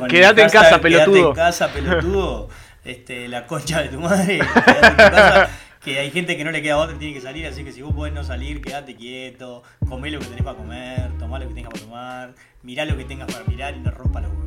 [0.09, 1.13] Quédate en casa, pelotudo.
[1.13, 2.49] Quédate en casa, pelotudo.
[2.83, 4.39] este, la concha de tu madre.
[4.39, 5.49] Quédate en tu casa.
[5.83, 7.81] Que hay gente que no le queda otra y tiene que salir, así que si
[7.81, 11.55] vos podés no salir, quédate quieto, comé lo que tenés para comer, tomá lo que
[11.55, 14.45] tengas para tomar, mirá lo que tengas para mirar y no rompa los huevos.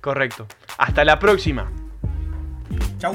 [0.00, 0.46] Correcto.
[0.78, 1.70] Hasta la próxima.
[2.98, 3.14] Chau.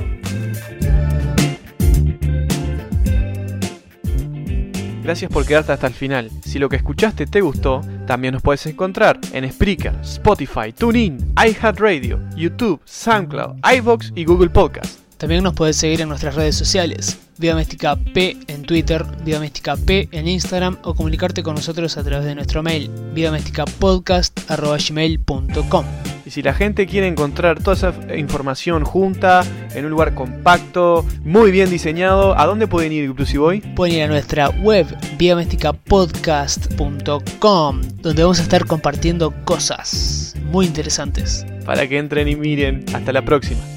[5.08, 6.30] Gracias por quedarte hasta el final.
[6.43, 12.20] Si lo que escuchaste te gustó, también nos puedes encontrar en Spreaker, Spotify, TuneIn, iHeartRadio,
[12.36, 14.97] YouTube, SoundCloud, iVoox y Google Podcast.
[15.18, 19.76] También nos puedes seguir en nuestras redes sociales, Vida Doméstica P en Twitter, Vida Doméstica
[19.76, 25.86] P en Instagram o comunicarte con nosotros a través de nuestro mail, vidadomesticapodcast.gmail.com.
[26.26, 31.51] Y si la gente quiere encontrar toda esa información junta, en un lugar compacto, muy
[31.51, 33.61] bien diseñado, ¿a dónde pueden ir, inclusive hoy?
[33.61, 34.86] Pueden ir a nuestra web,
[35.18, 41.45] vidadomesticapodcast.com, donde vamos a estar compartiendo cosas muy interesantes.
[41.65, 42.84] Para que entren y miren.
[42.93, 43.77] Hasta la próxima.